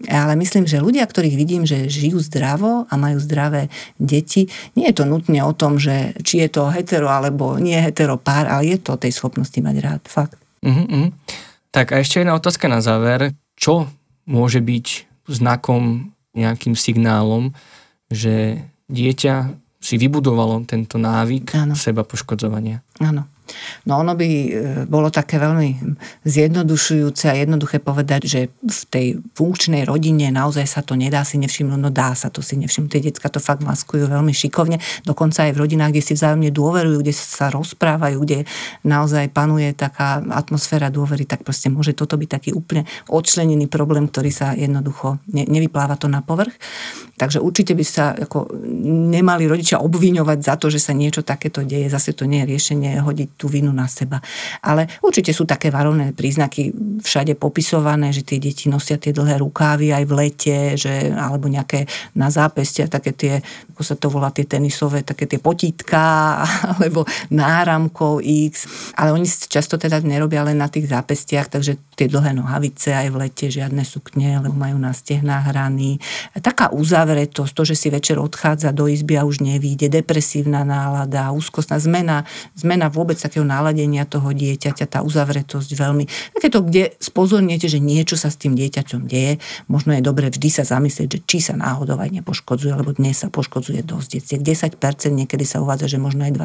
[0.07, 3.67] ale myslím, že ľudia, ktorých vidím, že žijú zdravo a majú zdravé
[3.99, 4.47] deti,
[4.79, 8.47] nie je to nutne o tom, že či je to hetero alebo nie hetero pár,
[8.47, 10.01] ale je to o tej schopnosti mať rád.
[10.07, 10.39] Fakt.
[10.63, 11.50] Mm-hmm.
[11.71, 13.31] Tak a ešte jedna otázka na záver.
[13.55, 13.87] Čo
[14.27, 14.87] môže byť
[15.31, 17.55] znakom, nejakým signálom,
[18.11, 21.73] že dieťa si vybudovalo tento návyk ano.
[21.75, 22.83] seba poškodzovania?
[22.99, 23.30] Áno.
[23.85, 24.49] No ono by e,
[24.85, 30.93] bolo také veľmi zjednodušujúce a jednoduché povedať, že v tej funkčnej rodine naozaj sa to
[30.93, 32.91] nedá si nevšimnúť, no dá sa to si nevšimnúť.
[32.91, 34.77] Tie decka to fakt maskujú veľmi šikovne,
[35.07, 38.45] dokonca aj v rodinách, kde si vzájomne dôverujú, kde sa rozprávajú, kde
[38.85, 44.29] naozaj panuje taká atmosféra dôvery, tak proste môže toto byť taký úplne odčlenený problém, ktorý
[44.29, 46.53] sa jednoducho ne, nevypláva to na povrch.
[47.17, 48.49] Takže určite by sa ako
[49.13, 51.85] nemali rodičia obviňovať za to, že sa niečo takéto deje.
[51.85, 54.21] Zase to nie je riešenie hodiť tú vinu na seba.
[54.61, 56.69] Ale určite sú také varovné príznaky
[57.01, 61.89] všade popisované, že tie deti nosia tie dlhé rukávy aj v lete, že, alebo nejaké
[62.13, 63.33] na zápestia také tie
[63.81, 66.37] ako sa to volá, tie tenisové, také tie potítka,
[66.77, 67.01] alebo
[67.33, 72.93] náramkov X, ale oni často teda nerobia len na tých zápestiach, takže tie dlhé nohavice
[72.93, 75.97] aj v lete, žiadne sukne, lebo majú na stehnách hrany.
[76.37, 81.81] Taká uzavretosť, to, že si večer odchádza do izby a už nevíde, depresívna nálada, úzkostná
[81.81, 86.05] zmena, zmena vôbec takého náladenia toho dieťaťa, tá uzavretosť veľmi.
[86.37, 90.69] Takéto, kde spozorniete, že niečo sa s tým dieťaťom deje, možno je dobre vždy sa
[90.69, 94.41] zamyslieť, že či sa náhodou aj nepoškodzuje, lebo dnes sa poškodzuje dosť detiek.
[94.43, 94.75] 10%,
[95.15, 96.35] niekedy sa uvádza, že možno aj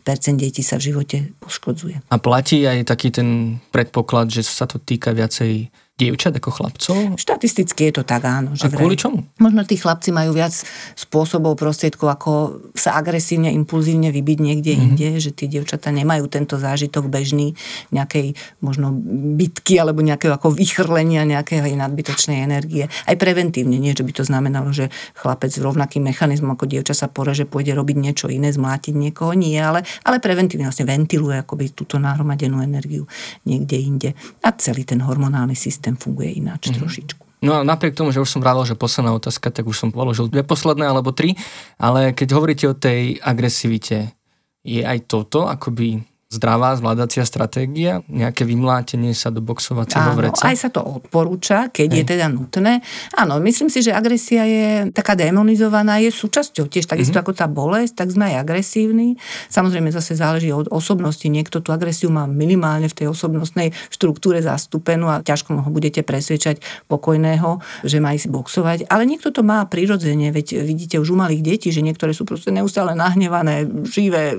[0.00, 2.08] 20% detí sa v živote poškodzuje.
[2.08, 5.68] A platí aj taký ten predpoklad, že sa to týka viacej
[6.02, 6.96] dievčat ako chlapcov?
[7.18, 8.54] Štatisticky je to tak, áno.
[8.58, 9.22] Že a kvôli čomu?
[9.38, 10.54] Možno tí chlapci majú viac
[10.98, 12.32] spôsobov, prostriedkov, ako
[12.74, 14.86] sa agresívne, impulzívne vybiť niekde mm-hmm.
[14.96, 17.54] inde, že tí dievčatá nemajú tento zážitok bežný
[17.92, 18.94] nejakej možno
[19.36, 22.88] bitky alebo nejakého ako vychrlenia nejakého nadbytočnej energie.
[22.88, 24.88] Aj preventívne, nie, že by to znamenalo, že
[25.18, 29.56] chlapec s rovnakým mechanizmom ako dievča sa poreže, pôjde robiť niečo iné, zmlátiť niekoho, nie,
[29.58, 33.04] ale, ale preventívne vlastne ventiluje akoby túto nahromadenú energiu
[33.44, 34.10] niekde inde.
[34.42, 36.78] A celý ten hormonálny systém systém funguje ináč mm-hmm.
[36.80, 37.24] trošičku.
[37.42, 40.30] No a napriek tomu, že už som vravel, že posledná otázka, tak už som položil
[40.30, 41.34] dve posledné alebo tri,
[41.74, 44.14] ale keď hovoríte o tej agresivite,
[44.62, 50.40] je aj toto akoby zdravá zvládacia stratégia, nejaké vymlátenie sa do boxovacieho vreca?
[50.48, 51.98] aj sa to odporúča, keď Hej.
[52.00, 52.80] je teda nutné.
[53.12, 57.28] Áno, myslím si, že agresia je taká demonizovaná, je súčasťou tiež takisto mm-hmm.
[57.28, 59.20] ako tá bolesť, tak sme aj agresívni.
[59.52, 61.28] Samozrejme zase záleží od osobnosti.
[61.28, 66.64] Niekto tú agresiu má minimálne v tej osobnostnej štruktúre zastúpenú a ťažko ho budete presvedčať
[66.88, 68.78] pokojného, že má ísť boxovať.
[68.88, 72.54] Ale niekto to má prirodzene, veď vidíte už u malých detí, že niektoré sú proste
[72.54, 74.38] neustále nahnevané, živé,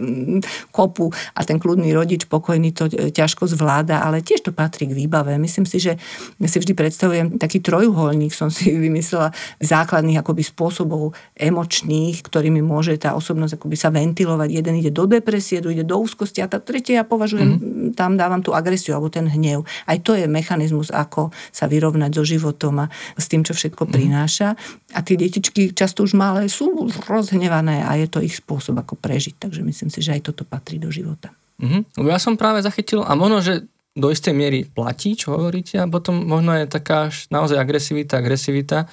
[0.71, 4.87] kopu a ten kľudný schopný rodič, pokojný to e, ťažko zvláda, ale tiež to patrí
[4.87, 5.35] k výbave.
[5.35, 5.99] Myslím si, že
[6.39, 12.95] ja si vždy predstavujem taký trojuholník, som si vymyslela základných akoby spôsobov emočných, ktorými môže
[12.95, 14.47] tá osobnosť akoby sa ventilovať.
[14.47, 17.99] Jeden ide do depresie, ide do úzkosti a tá tretia ja považujem, mm-hmm.
[17.99, 19.67] tam dávam tú agresiu alebo ten hnev.
[19.83, 23.97] Aj to je mechanizmus, ako sa vyrovnať so životom a s tým, čo všetko mm-hmm.
[23.99, 24.55] prináša.
[24.95, 29.35] A tie detičky často už malé sú rozhnevané a je to ich spôsob, ako prežiť.
[29.41, 31.33] Takže myslím si, že aj toto patrí do života.
[31.63, 32.03] Mm-hmm.
[32.03, 33.53] Ja som práve zachytil, a možno, že
[33.95, 38.89] do istej miery platí, čo hovoríte, a potom možno je taká naozaj agresivita, agresivita,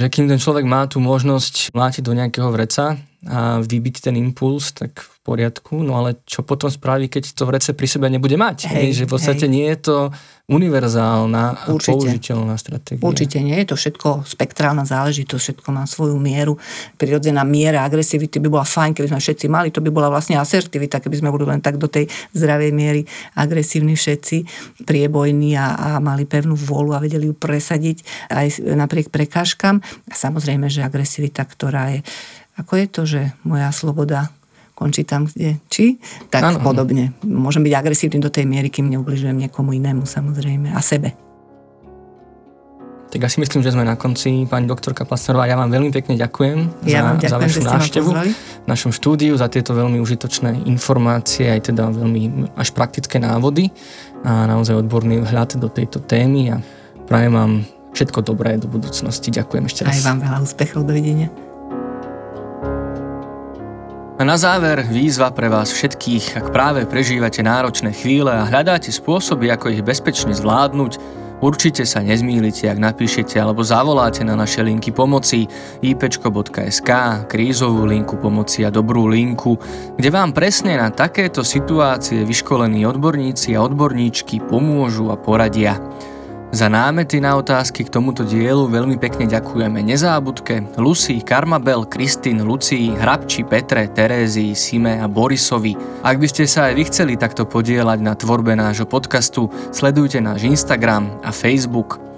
[0.00, 2.96] že kým ten človek má tú možnosť mlátiť do nejakého vreca
[3.28, 7.76] a vybiť ten impuls, tak v poriadku, no ale čo potom spraví, keď to vrece
[7.76, 8.72] pri sebe nebude mať?
[8.72, 9.52] Hej, že v podstate hej.
[9.52, 9.96] nie je to
[10.50, 13.06] univerzálna a použiteľná stratégia.
[13.06, 16.58] Určite nie je to všetko spektrálna záležitosť, všetko má svoju mieru.
[16.98, 20.98] Prirodzená miera agresivity by bola fajn, keby sme všetci mali, to by bola vlastne asertivita,
[20.98, 23.06] keby sme boli len tak do tej zdravej miery
[23.38, 24.36] agresívni všetci,
[24.88, 28.02] priebojní a, a mali pevnú vôľu a vedeli ju presadiť
[28.32, 29.78] aj napriek prekážkam.
[30.10, 32.02] A samozrejme, že agresivita, ktorá je
[32.60, 34.28] ako je to, že moja sloboda
[34.76, 36.00] končí tam, kde či,
[36.32, 36.64] tak ano.
[36.64, 37.12] podobne.
[37.20, 41.12] Môžem byť agresívny do tej miery, kým neubližujem niekomu inému samozrejme a sebe.
[43.10, 44.46] Tak asi myslím, že sme na konci.
[44.46, 48.10] Pani doktorka Plasterová, ja vám veľmi pekne ďakujem, ja za, ďakujem za vašu návštevu
[48.64, 53.74] v našom štúdiu, za tieto veľmi užitočné informácie, aj teda veľmi až praktické návody
[54.22, 56.56] a naozaj odborný vhľad do tejto témy a
[57.10, 57.52] prajem vám
[57.98, 59.34] všetko dobré do budúcnosti.
[59.34, 59.98] Ďakujem ešte raz.
[59.98, 60.86] Aj vám veľa úspechov.
[60.86, 61.49] Dovidenia.
[64.20, 69.48] A na záver výzva pre vás všetkých, ak práve prežívate náročné chvíle a hľadáte spôsoby,
[69.48, 71.00] ako ich bezpečne zvládnuť,
[71.40, 75.48] určite sa nezmýlite, ak napíšete alebo zavoláte na naše linky pomoci
[75.80, 76.90] ipčko.sk,
[77.32, 79.56] krízovú linku pomoci a dobrú linku,
[79.96, 85.80] kde vám presne na takéto situácie vyškolení odborníci a odborníčky pomôžu a poradia.
[86.50, 92.90] Za námety na otázky k tomuto dielu veľmi pekne ďakujeme Nezábudke, Lucy, Karmabel, Kristín, Lucii,
[92.90, 95.78] Hrabči, Petre, Terézii, Sime a Borisovi.
[96.02, 100.42] Ak by ste sa aj vy chceli takto podielať na tvorbe nášho podcastu, sledujte náš
[100.42, 102.09] Instagram a Facebook.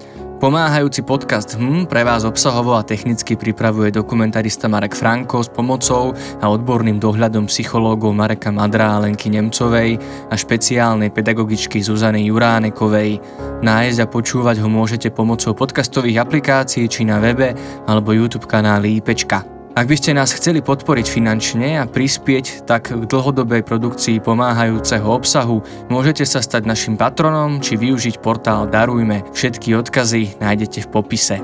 [0.43, 6.11] Pomáhajúci podcast HM pre vás obsahovo a technicky pripravuje dokumentarista Marek Franko s pomocou
[6.43, 13.22] a odborným dohľadom psychológov Mareka Madra a Lenky Nemcovej a špeciálnej pedagogičky Zuzany Juránekovej.
[13.62, 17.55] Nájsť a počúvať ho môžete pomocou podcastových aplikácií či na webe
[17.86, 19.61] alebo YouTube kanáli IPčka.
[19.72, 25.64] Ak by ste nás chceli podporiť finančne a prispieť tak k dlhodobej produkcii pomáhajúceho obsahu,
[25.88, 29.24] môžete sa stať našim patronom či využiť portál Darujme.
[29.32, 31.36] Všetky odkazy nájdete v popise.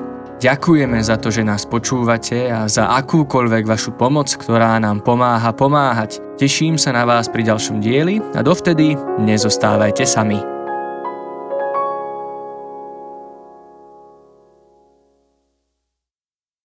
[0.44, 6.20] Ďakujeme za to, že nás počúvate a za akúkoľvek vašu pomoc, ktorá nám pomáha pomáhať.
[6.36, 8.92] Teším sa na vás pri ďalšom dieli a dovtedy
[9.24, 10.57] nezostávajte sami.